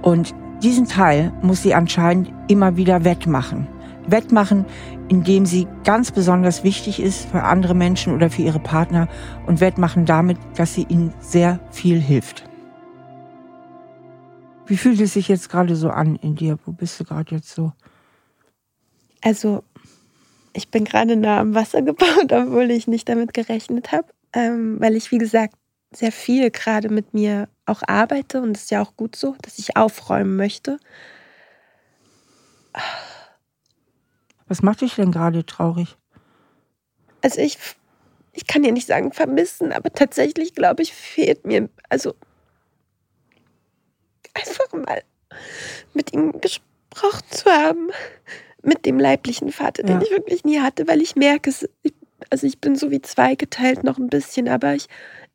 [0.02, 3.66] Und diesen Teil muss sie anscheinend immer wieder wettmachen.
[4.06, 4.64] Wettmachen,
[5.08, 9.08] indem sie ganz besonders wichtig ist für andere Menschen oder für ihre Partner
[9.46, 12.44] und wettmachen damit, dass sie ihnen sehr viel hilft.
[14.66, 16.56] Wie fühlt es sich jetzt gerade so an in dir?
[16.64, 17.72] Wo bist du gerade jetzt so?
[19.22, 19.64] Also
[20.52, 24.96] ich bin gerade nah am Wasser gebaut, obwohl ich nicht damit gerechnet habe, ähm, weil
[24.96, 25.54] ich, wie gesagt,
[25.92, 29.58] sehr viel gerade mit mir auch arbeite und es ist ja auch gut so, dass
[29.58, 30.78] ich aufräumen möchte.
[34.46, 35.96] Was macht dich denn gerade traurig?
[37.22, 37.58] Also ich
[38.32, 42.14] ich kann ja nicht sagen vermissen, aber tatsächlich glaube ich, fehlt mir, also
[44.34, 45.02] einfach mal
[45.94, 47.90] mit ihm gesprochen zu haben,
[48.62, 50.02] mit dem leiblichen Vater, den ja.
[50.02, 51.68] ich wirklich nie hatte, weil ich merke, es,
[52.30, 54.88] also ich bin so wie zweigeteilt noch ein bisschen, aber ich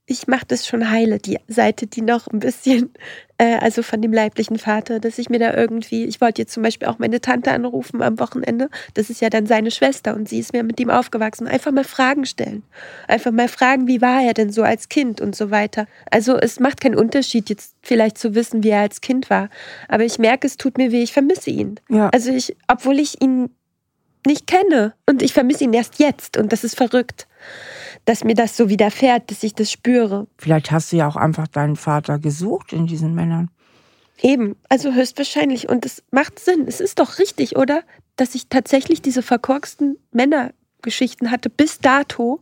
[0.07, 2.91] ich mache das schon heile, die Seite, die noch ein bisschen,
[3.37, 6.63] äh, also von dem leiblichen Vater, dass ich mir da irgendwie, ich wollte jetzt zum
[6.63, 10.39] Beispiel auch meine Tante anrufen am Wochenende, das ist ja dann seine Schwester und sie
[10.39, 12.63] ist mir mit ihm aufgewachsen, einfach mal Fragen stellen.
[13.07, 15.87] Einfach mal fragen, wie war er denn so als Kind und so weiter.
[16.09, 19.49] Also es macht keinen Unterschied, jetzt vielleicht zu wissen, wie er als Kind war,
[19.87, 21.79] aber ich merke, es tut mir weh, ich vermisse ihn.
[21.89, 22.09] Ja.
[22.09, 23.49] Also ich, obwohl ich ihn
[24.25, 27.27] nicht kenne und ich vermisse ihn erst jetzt und das ist verrückt
[28.05, 30.27] dass mir das so widerfährt, dass ich das spüre.
[30.37, 33.49] Vielleicht hast du ja auch einfach deinen Vater gesucht in diesen Männern.
[34.21, 35.67] Eben, also höchstwahrscheinlich.
[35.67, 36.65] Und es macht Sinn.
[36.67, 37.81] Es ist doch richtig, oder?
[38.15, 42.41] Dass ich tatsächlich diese verkorksten Männergeschichten hatte bis dato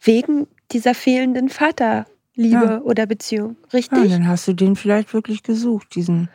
[0.00, 2.80] wegen dieser fehlenden Vaterliebe ja.
[2.80, 3.56] oder Beziehung.
[3.72, 3.98] Richtig?
[3.98, 6.28] Ja, dann hast du den vielleicht wirklich gesucht, diesen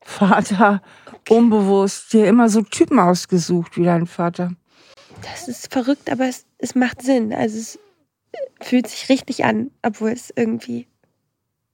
[0.00, 1.34] Vater, okay.
[1.34, 4.52] unbewusst, dir immer so Typen ausgesucht wie dein Vater.
[5.32, 7.32] Das ist verrückt, aber es, es macht Sinn.
[7.32, 7.78] Also es
[8.60, 10.86] fühlt sich richtig an, obwohl es irgendwie,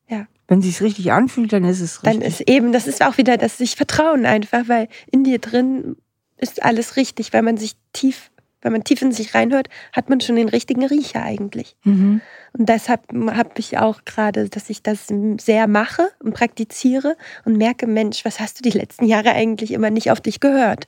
[0.08, 0.26] ja.
[0.48, 2.20] Wenn es sich richtig anfühlt, dann ist es richtig.
[2.20, 5.96] Dann ist eben, das ist auch wieder das sich vertrauen einfach, weil in dir drin
[6.36, 8.30] ist alles richtig, weil man sich tief,
[8.60, 11.76] wenn man tief in sich reinhört, hat man schon den richtigen Riecher eigentlich.
[11.84, 12.20] Mhm.
[12.56, 15.08] Und deshalb habe ich auch gerade, dass ich das
[15.40, 19.90] sehr mache und praktiziere und merke, Mensch, was hast du die letzten Jahre eigentlich immer
[19.90, 20.86] nicht auf dich gehört?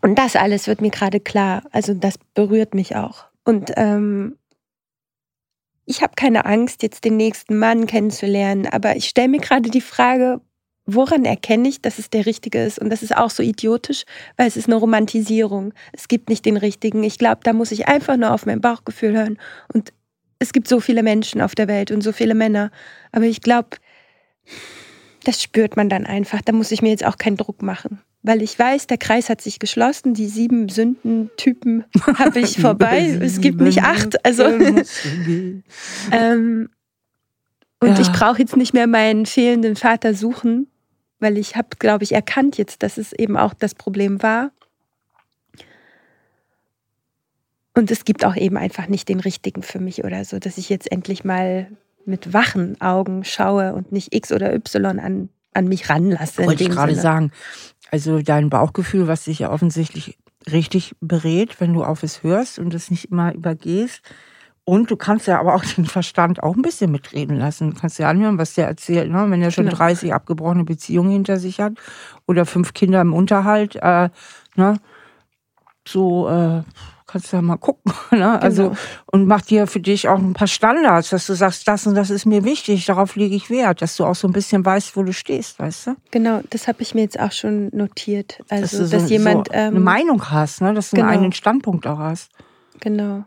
[0.00, 1.62] Und das alles wird mir gerade klar.
[1.72, 3.26] Also das berührt mich auch.
[3.44, 4.36] Und ähm,
[5.84, 9.80] ich habe keine Angst, jetzt den nächsten Mann kennenzulernen, aber ich stelle mir gerade die
[9.80, 10.40] Frage,
[10.84, 12.78] woran erkenne ich, dass es der Richtige ist?
[12.78, 14.04] Und das ist auch so idiotisch,
[14.36, 15.72] weil es ist eine Romantisierung.
[15.92, 17.02] Es gibt nicht den Richtigen.
[17.04, 19.38] Ich glaube, da muss ich einfach nur auf mein Bauchgefühl hören.
[19.72, 19.92] Und
[20.38, 22.70] es gibt so viele Menschen auf der Welt und so viele Männer.
[23.12, 23.76] Aber ich glaube,
[25.24, 26.40] das spürt man dann einfach.
[26.42, 29.40] Da muss ich mir jetzt auch keinen Druck machen weil ich weiß, der Kreis hat
[29.40, 31.84] sich geschlossen, die sieben Sündentypen
[32.18, 33.18] habe ich vorbei.
[33.20, 34.24] es gibt nicht acht.
[34.24, 34.44] Also
[36.12, 36.68] ähm,
[37.80, 38.00] und ja.
[38.00, 40.66] ich brauche jetzt nicht mehr meinen fehlenden Vater suchen,
[41.20, 44.50] weil ich habe, glaube ich, erkannt jetzt, dass es eben auch das Problem war.
[47.74, 50.68] Und es gibt auch eben einfach nicht den richtigen für mich oder so, dass ich
[50.68, 51.70] jetzt endlich mal
[52.04, 56.46] mit wachen Augen schaue und nicht X oder Y an, an mich ranlasse.
[56.46, 57.32] Wollte ich gerade sagen,
[57.90, 60.18] also dein Bauchgefühl, was dich ja offensichtlich
[60.50, 64.02] richtig berät, wenn du auf es hörst und es nicht immer übergehst.
[64.64, 67.70] Und du kannst ja aber auch den Verstand auch ein bisschen mitreden lassen.
[67.70, 69.10] Du kannst ja anhören, was der erzählt.
[69.10, 69.26] Ne?
[69.30, 69.78] Wenn er schon genau.
[69.78, 71.72] 30 abgebrochene Beziehungen hinter sich hat
[72.26, 74.10] oder fünf Kinder im Unterhalt, äh,
[74.56, 74.78] ne?
[75.86, 76.62] so äh,
[77.08, 77.92] kannst du ja mal gucken.
[78.10, 78.40] Ne?
[78.40, 78.76] Also, genau.
[79.06, 82.10] und mach dir für dich auch ein paar Standards, dass du sagst, das und das
[82.10, 85.02] ist mir wichtig, darauf lege ich Wert, dass du auch so ein bisschen weißt, wo
[85.02, 85.96] du stehst, weißt du?
[86.10, 88.40] Genau, das habe ich mir jetzt auch schon notiert.
[88.48, 90.72] Also, dass, dass so, jemand so eine ähm, Meinung hast, ne?
[90.74, 91.08] dass du genau.
[91.08, 92.30] einen Standpunkt auch hast.
[92.80, 93.24] Genau.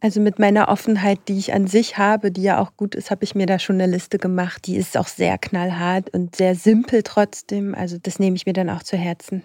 [0.00, 3.24] Also mit meiner Offenheit, die ich an sich habe, die ja auch gut ist, habe
[3.24, 4.66] ich mir da schon eine Liste gemacht.
[4.66, 7.74] Die ist auch sehr knallhart und sehr simpel trotzdem.
[7.74, 9.42] Also das nehme ich mir dann auch zu Herzen,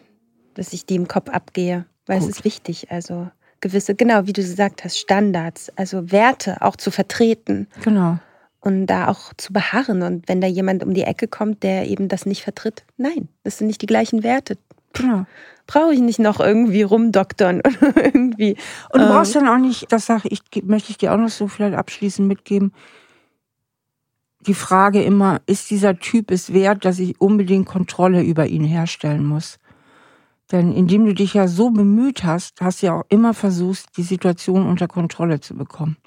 [0.54, 1.86] dass ich die im Kopf abgehe.
[2.06, 2.30] Weil Gut.
[2.30, 3.30] es ist wichtig, also
[3.62, 7.68] gewisse, genau wie du gesagt hast, Standards, also Werte auch zu vertreten.
[7.84, 8.18] Genau.
[8.60, 10.02] Und da auch zu beharren.
[10.04, 13.58] Und wenn da jemand um die Ecke kommt, der eben das nicht vertritt, nein, das
[13.58, 14.58] sind nicht die gleichen Werte.
[14.94, 15.26] Genau.
[15.68, 18.58] Brauche ich nicht noch irgendwie rumdoktern oder irgendwie.
[18.92, 21.30] Und du brauchst ähm, dann auch nicht, das sage ich, möchte ich dir auch noch
[21.30, 22.74] so vielleicht abschließend mitgeben.
[24.48, 29.26] Die Frage immer, ist dieser Typ es wert, dass ich unbedingt Kontrolle über ihn herstellen
[29.26, 29.60] muss?
[30.52, 34.04] Denn indem du dich ja so bemüht hast, hast du ja auch immer versucht, die
[34.04, 35.98] Situation unter Kontrolle zu bekommen.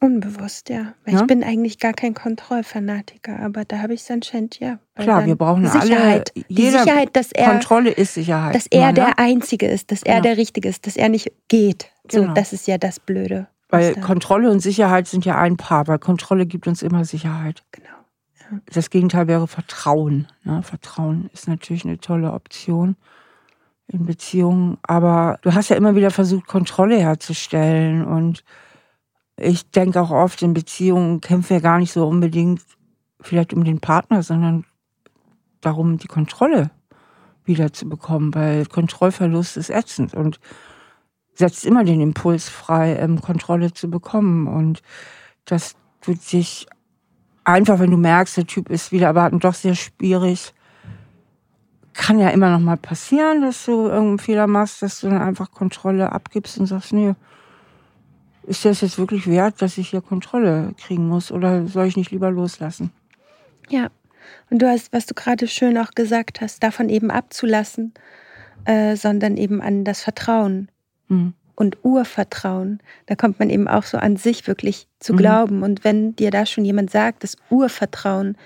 [0.00, 0.94] Unbewusst, ja.
[1.04, 1.20] Weil ja?
[1.20, 4.78] Ich bin eigentlich gar kein Kontrollfanatiker, aber da habe ich es anscheinend, ja.
[4.94, 6.32] Klar, wir brauchen Sicherheit.
[6.36, 6.44] alle.
[6.48, 7.50] Die Sicherheit, dass er.
[7.50, 8.54] Kontrolle ist Sicherheit.
[8.54, 9.18] Dass er der ne?
[9.18, 10.20] Einzige ist, dass er ja.
[10.20, 11.90] der Richtige ist, dass er nicht geht.
[12.08, 12.34] So, genau.
[12.34, 13.48] das ist ja das Blöde.
[13.70, 17.64] Weil Kontrolle und Sicherheit sind ja ein Paar, weil Kontrolle gibt uns immer Sicherheit.
[17.72, 17.88] Genau.
[18.38, 18.60] Ja.
[18.72, 20.28] Das Gegenteil wäre Vertrauen.
[20.44, 20.62] Ne?
[20.62, 22.96] Vertrauen ist natürlich eine tolle Option
[23.88, 24.78] in Beziehungen.
[24.82, 28.04] Aber du hast ja immer wieder versucht, Kontrolle herzustellen.
[28.04, 28.44] Und
[29.36, 32.62] ich denke auch oft, in Beziehungen kämpfen wir gar nicht so unbedingt
[33.20, 34.64] vielleicht um den Partner, sondern
[35.60, 36.70] darum, die Kontrolle
[37.44, 40.38] wieder zu bekommen, weil Kontrollverlust ist ätzend und
[41.34, 44.46] setzt immer den Impuls frei, ähm, Kontrolle zu bekommen.
[44.46, 44.82] Und
[45.46, 46.66] das tut sich
[47.44, 50.52] einfach, wenn du merkst, der Typ ist wieder erwarten doch sehr schwierig,
[51.98, 55.50] kann ja immer noch mal passieren, dass du irgendeinen Fehler machst, dass du dann einfach
[55.50, 57.14] Kontrolle abgibst und sagst, nee,
[58.44, 62.12] ist das jetzt wirklich wert, dass ich hier Kontrolle kriegen muss oder soll ich nicht
[62.12, 62.92] lieber loslassen?
[63.68, 63.88] Ja,
[64.48, 67.92] und du hast, was du gerade schön auch gesagt hast, davon eben abzulassen,
[68.64, 70.70] äh, sondern eben an das Vertrauen
[71.08, 71.34] mhm.
[71.56, 72.78] und Urvertrauen.
[73.06, 75.16] Da kommt man eben auch so an sich wirklich zu mhm.
[75.16, 75.62] glauben.
[75.64, 78.38] Und wenn dir da schon jemand sagt, das Urvertrauen,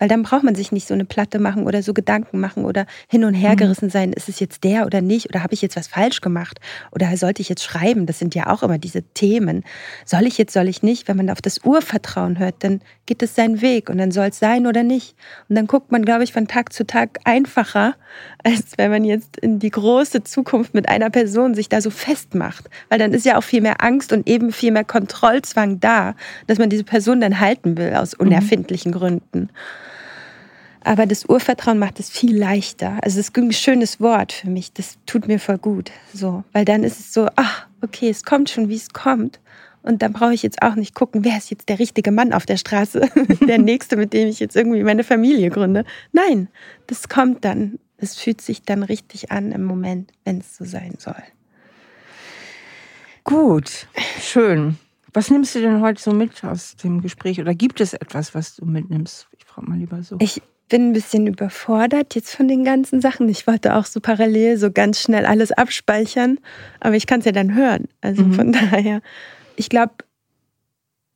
[0.00, 2.86] weil dann braucht man sich nicht so eine Platte machen oder so Gedanken machen oder
[3.06, 3.56] hin und her mhm.
[3.56, 6.58] gerissen sein, ist es jetzt der oder nicht oder habe ich jetzt was falsch gemacht
[6.90, 8.06] oder sollte ich jetzt schreiben?
[8.06, 9.62] Das sind ja auch immer diese Themen.
[10.04, 11.06] Soll ich jetzt, soll ich nicht?
[11.06, 14.38] Wenn man auf das Urvertrauen hört, dann geht es seinen Weg und dann soll es
[14.38, 15.14] sein oder nicht.
[15.48, 17.94] Und dann guckt man, glaube ich, von Tag zu Tag einfacher,
[18.42, 22.70] als wenn man jetzt in die große Zukunft mit einer Person sich da so festmacht.
[22.88, 26.14] Weil dann ist ja auch viel mehr Angst und eben viel mehr Kontrollzwang da,
[26.46, 28.28] dass man diese Person dann halten will aus mhm.
[28.28, 28.96] unerfindlichen mhm.
[28.96, 29.50] Gründen.
[30.82, 32.98] Aber das Urvertrauen macht es viel leichter.
[33.02, 34.72] Also es ist ein schönes Wort für mich.
[34.72, 35.90] Das tut mir voll gut.
[36.14, 39.40] So, weil dann ist es so, ach, okay, es kommt schon, wie es kommt.
[39.82, 42.44] Und dann brauche ich jetzt auch nicht gucken, wer ist jetzt der richtige Mann auf
[42.44, 43.08] der Straße,
[43.46, 45.84] der nächste, mit dem ich jetzt irgendwie meine Familie gründe.
[46.12, 46.48] Nein,
[46.86, 47.78] das kommt dann.
[47.96, 51.22] Es fühlt sich dann richtig an im Moment, wenn es so sein soll.
[53.24, 53.86] Gut,
[54.20, 54.78] schön.
[55.12, 57.40] Was nimmst du denn heute so mit aus dem Gespräch?
[57.40, 59.28] Oder gibt es etwas, was du mitnimmst?
[59.36, 60.16] Ich frage mal lieber so.
[60.20, 60.40] Ich
[60.70, 63.28] bin ein bisschen überfordert jetzt von den ganzen Sachen.
[63.28, 66.38] Ich wollte auch so parallel so ganz schnell alles abspeichern,
[66.80, 67.88] aber ich kann es ja dann hören.
[68.00, 68.32] Also mhm.
[68.32, 69.02] von daher,
[69.56, 69.92] ich glaube,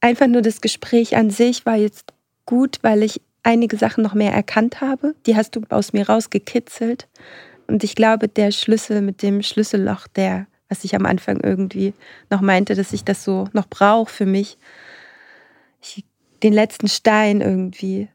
[0.00, 2.12] einfach nur das Gespräch an sich war jetzt
[2.44, 5.14] gut, weil ich einige Sachen noch mehr erkannt habe.
[5.26, 7.08] Die hast du aus mir rausgekitzelt.
[7.66, 11.94] Und ich glaube, der Schlüssel mit dem Schlüsselloch, der, was ich am Anfang irgendwie
[12.28, 14.58] noch meinte, dass ich das so noch brauche für mich,
[15.80, 16.04] ich,
[16.42, 18.08] den letzten Stein irgendwie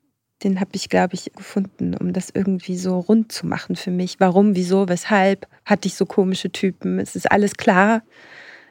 [0.43, 4.19] den habe ich, glaube ich, gefunden, um das irgendwie so rund zu machen für mich.
[4.19, 6.99] Warum, wieso, weshalb hatte ich so komische Typen?
[6.99, 8.03] Es ist alles klar,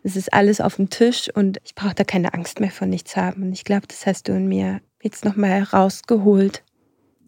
[0.03, 3.17] es ist alles auf dem Tisch und ich brauche da keine Angst mehr von nichts
[3.17, 3.43] haben.
[3.43, 6.63] Und ich glaube, das hast du in mir jetzt nochmal rausgeholt.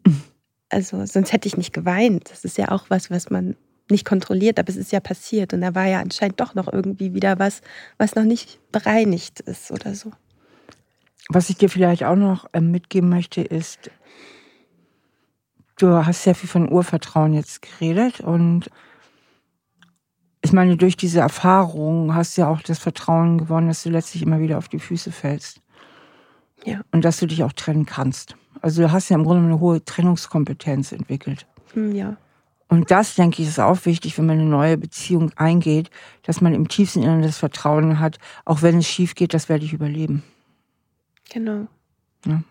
[0.72, 2.30] Also, sonst hätte ich nicht geweint.
[2.30, 3.56] Das ist ja auch was, was man
[3.90, 5.52] nicht kontrolliert, aber es ist ja passiert.
[5.52, 7.60] Und da war ja anscheinend doch noch irgendwie wieder was,
[7.98, 10.12] was noch nicht bereinigt ist oder so.
[11.32, 13.88] Was ich dir vielleicht auch noch ähm, mitgeben möchte, ist,
[15.78, 18.68] du hast sehr viel von Urvertrauen jetzt geredet und
[20.42, 24.24] ich meine, durch diese Erfahrung hast du ja auch das Vertrauen gewonnen, dass du letztlich
[24.24, 25.60] immer wieder auf die Füße fällst.
[26.64, 26.80] Ja.
[26.90, 28.34] Und dass du dich auch trennen kannst.
[28.60, 31.46] Also du hast ja im Grunde eine hohe Trennungskompetenz entwickelt.
[31.74, 32.16] Hm, ja.
[32.68, 35.90] Und das, denke ich, ist auch wichtig, wenn man eine neue Beziehung eingeht,
[36.24, 39.64] dass man im tiefsten Inneren das Vertrauen hat, auch wenn es schief geht, das werde
[39.64, 40.24] ich überleben.
[41.30, 41.66] Genau.
[42.26, 42.42] Ja.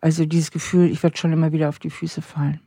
[0.00, 2.60] Also dieses Gefühl, ich werde schon immer wieder auf die Füße fallen.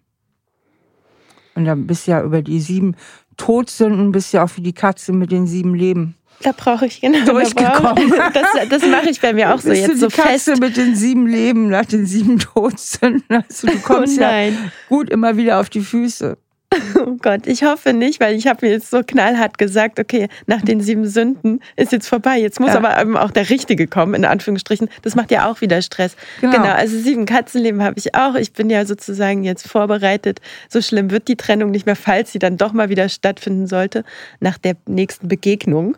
[1.55, 2.95] Und dann bist du ja über die sieben
[3.35, 6.15] Todsünden, bist ja auch wie die Katze mit den sieben Leben.
[6.41, 8.13] Da brauche ich genau durchgekommen.
[8.33, 10.61] Das, das mache ich bei mir auch so bist jetzt du so die Katze fest.
[10.61, 13.43] mit den sieben Leben nach den sieben Todsünden.
[13.47, 14.51] Also du kommst oh ja
[14.87, 16.37] gut immer wieder auf die Füße.
[17.07, 20.61] Oh Gott, ich hoffe nicht, weil ich habe mir jetzt so knallhart gesagt, okay, nach
[20.61, 22.38] den sieben Sünden ist jetzt vorbei.
[22.38, 22.78] Jetzt muss ja.
[22.78, 24.89] aber eben auch der Richtige kommen, in Anführungsstrichen.
[25.01, 26.15] Das macht ja auch wieder Stress.
[26.41, 28.36] Genau, genau also sieben Katzenleben habe ich auch.
[28.36, 30.39] Ich bin ja sozusagen jetzt vorbereitet.
[30.69, 34.03] So schlimm wird die Trennung nicht mehr, falls sie dann doch mal wieder stattfinden sollte,
[34.39, 35.97] nach der nächsten Begegnung.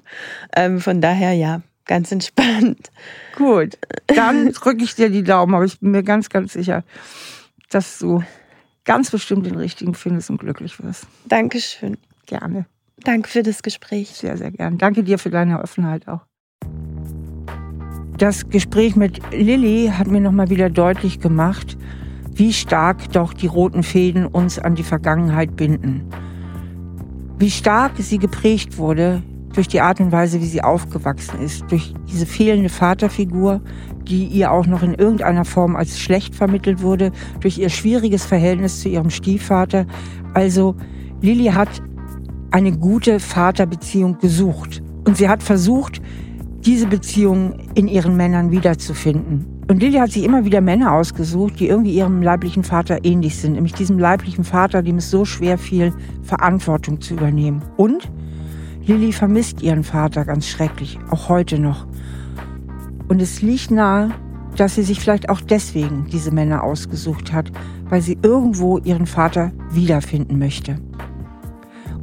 [0.56, 2.92] Ähm, von daher ja, ganz entspannt.
[3.36, 3.78] Gut,
[4.08, 6.84] dann drücke ich dir die Daumen, aber ich bin mir ganz, ganz sicher,
[7.70, 8.24] dass du
[8.86, 11.08] ganz bestimmt den richtigen findest und glücklich wirst.
[11.26, 11.98] Dankeschön.
[12.26, 12.66] Gerne.
[13.04, 14.10] Danke für das Gespräch.
[14.10, 14.78] Sehr, sehr gern.
[14.78, 16.22] Danke dir für deine Offenheit auch.
[18.18, 21.78] Das Gespräch mit Lilly hat mir nochmal wieder deutlich gemacht,
[22.34, 26.10] wie stark doch die roten Fäden uns an die Vergangenheit binden.
[27.38, 29.24] Wie stark sie geprägt wurde
[29.60, 33.60] durch die Art und Weise, wie sie aufgewachsen ist, durch diese fehlende Vaterfigur,
[34.08, 38.80] die ihr auch noch in irgendeiner Form als schlecht vermittelt wurde, durch ihr schwieriges Verhältnis
[38.80, 39.86] zu ihrem Stiefvater.
[40.34, 40.78] Also
[41.20, 41.68] Lilly hat
[42.52, 46.02] eine gute Vaterbeziehung gesucht und sie hat versucht,
[46.62, 49.46] diese Beziehung in ihren Männern wiederzufinden.
[49.68, 53.56] Und Lilly hat sich immer wieder Männer ausgesucht, die irgendwie ihrem leiblichen Vater ähnlich sind,
[53.56, 55.92] nämlich diesem leiblichen Vater, dem es so schwer fiel,
[56.24, 57.62] Verantwortung zu übernehmen.
[57.76, 58.10] Und
[58.90, 61.86] Lilly vermisst ihren Vater ganz schrecklich, auch heute noch.
[63.08, 64.10] Und es liegt nahe,
[64.56, 67.52] dass sie sich vielleicht auch deswegen diese Männer ausgesucht hat,
[67.88, 70.80] weil sie irgendwo ihren Vater wiederfinden möchte.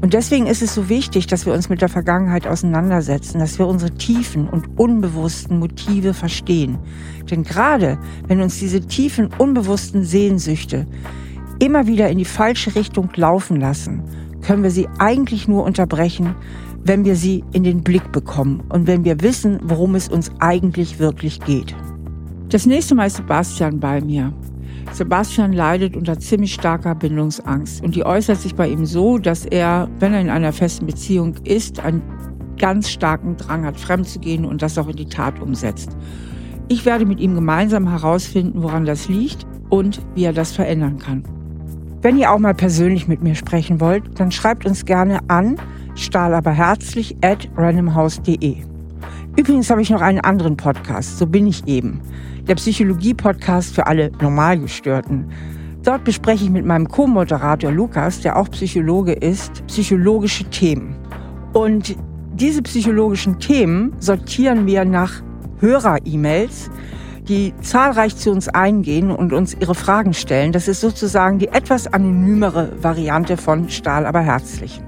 [0.00, 3.66] Und deswegen ist es so wichtig, dass wir uns mit der Vergangenheit auseinandersetzen, dass wir
[3.66, 6.78] unsere tiefen und unbewussten Motive verstehen.
[7.28, 10.86] Denn gerade wenn uns diese tiefen, unbewussten Sehnsüchte
[11.58, 14.04] immer wieder in die falsche Richtung laufen lassen,
[14.46, 16.36] können wir sie eigentlich nur unterbrechen,
[16.86, 20.98] wenn wir sie in den Blick bekommen und wenn wir wissen, worum es uns eigentlich
[20.98, 21.74] wirklich geht.
[22.48, 24.32] Das nächste Mal ist Sebastian bei mir.
[24.92, 29.88] Sebastian leidet unter ziemlich starker Bindungsangst und die äußert sich bei ihm so, dass er,
[29.98, 32.02] wenn er in einer festen Beziehung ist, einen
[32.56, 35.96] ganz starken Drang hat, fremd zu gehen und das auch in die Tat umsetzt.
[36.68, 41.24] Ich werde mit ihm gemeinsam herausfinden, woran das liegt und wie er das verändern kann.
[42.00, 45.56] Wenn ihr auch mal persönlich mit mir sprechen wollt, dann schreibt uns gerne an
[45.96, 48.56] stahlaberherzlich at randomhouse.de.
[49.36, 52.00] Übrigens habe ich noch einen anderen Podcast, so bin ich eben.
[52.46, 55.30] Der Psychologie-Podcast für alle Normalgestörten.
[55.82, 60.96] Dort bespreche ich mit meinem Co-Moderator Lukas, der auch Psychologe ist, psychologische Themen.
[61.52, 61.96] Und
[62.34, 65.22] diese psychologischen Themen sortieren wir nach
[65.60, 66.70] Hörer-E-Mails,
[67.28, 70.52] die zahlreich zu uns eingehen und uns ihre Fragen stellen.
[70.52, 74.80] Das ist sozusagen die etwas anonymere Variante von Stahl aber herzlich.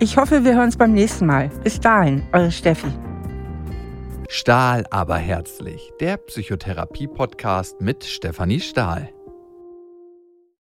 [0.00, 1.50] Ich hoffe, wir hören uns beim nächsten Mal.
[1.64, 2.86] Bis dahin, eure Steffi.
[4.28, 9.08] Stahl aber herzlich, der Psychotherapie-Podcast mit Stefanie Stahl.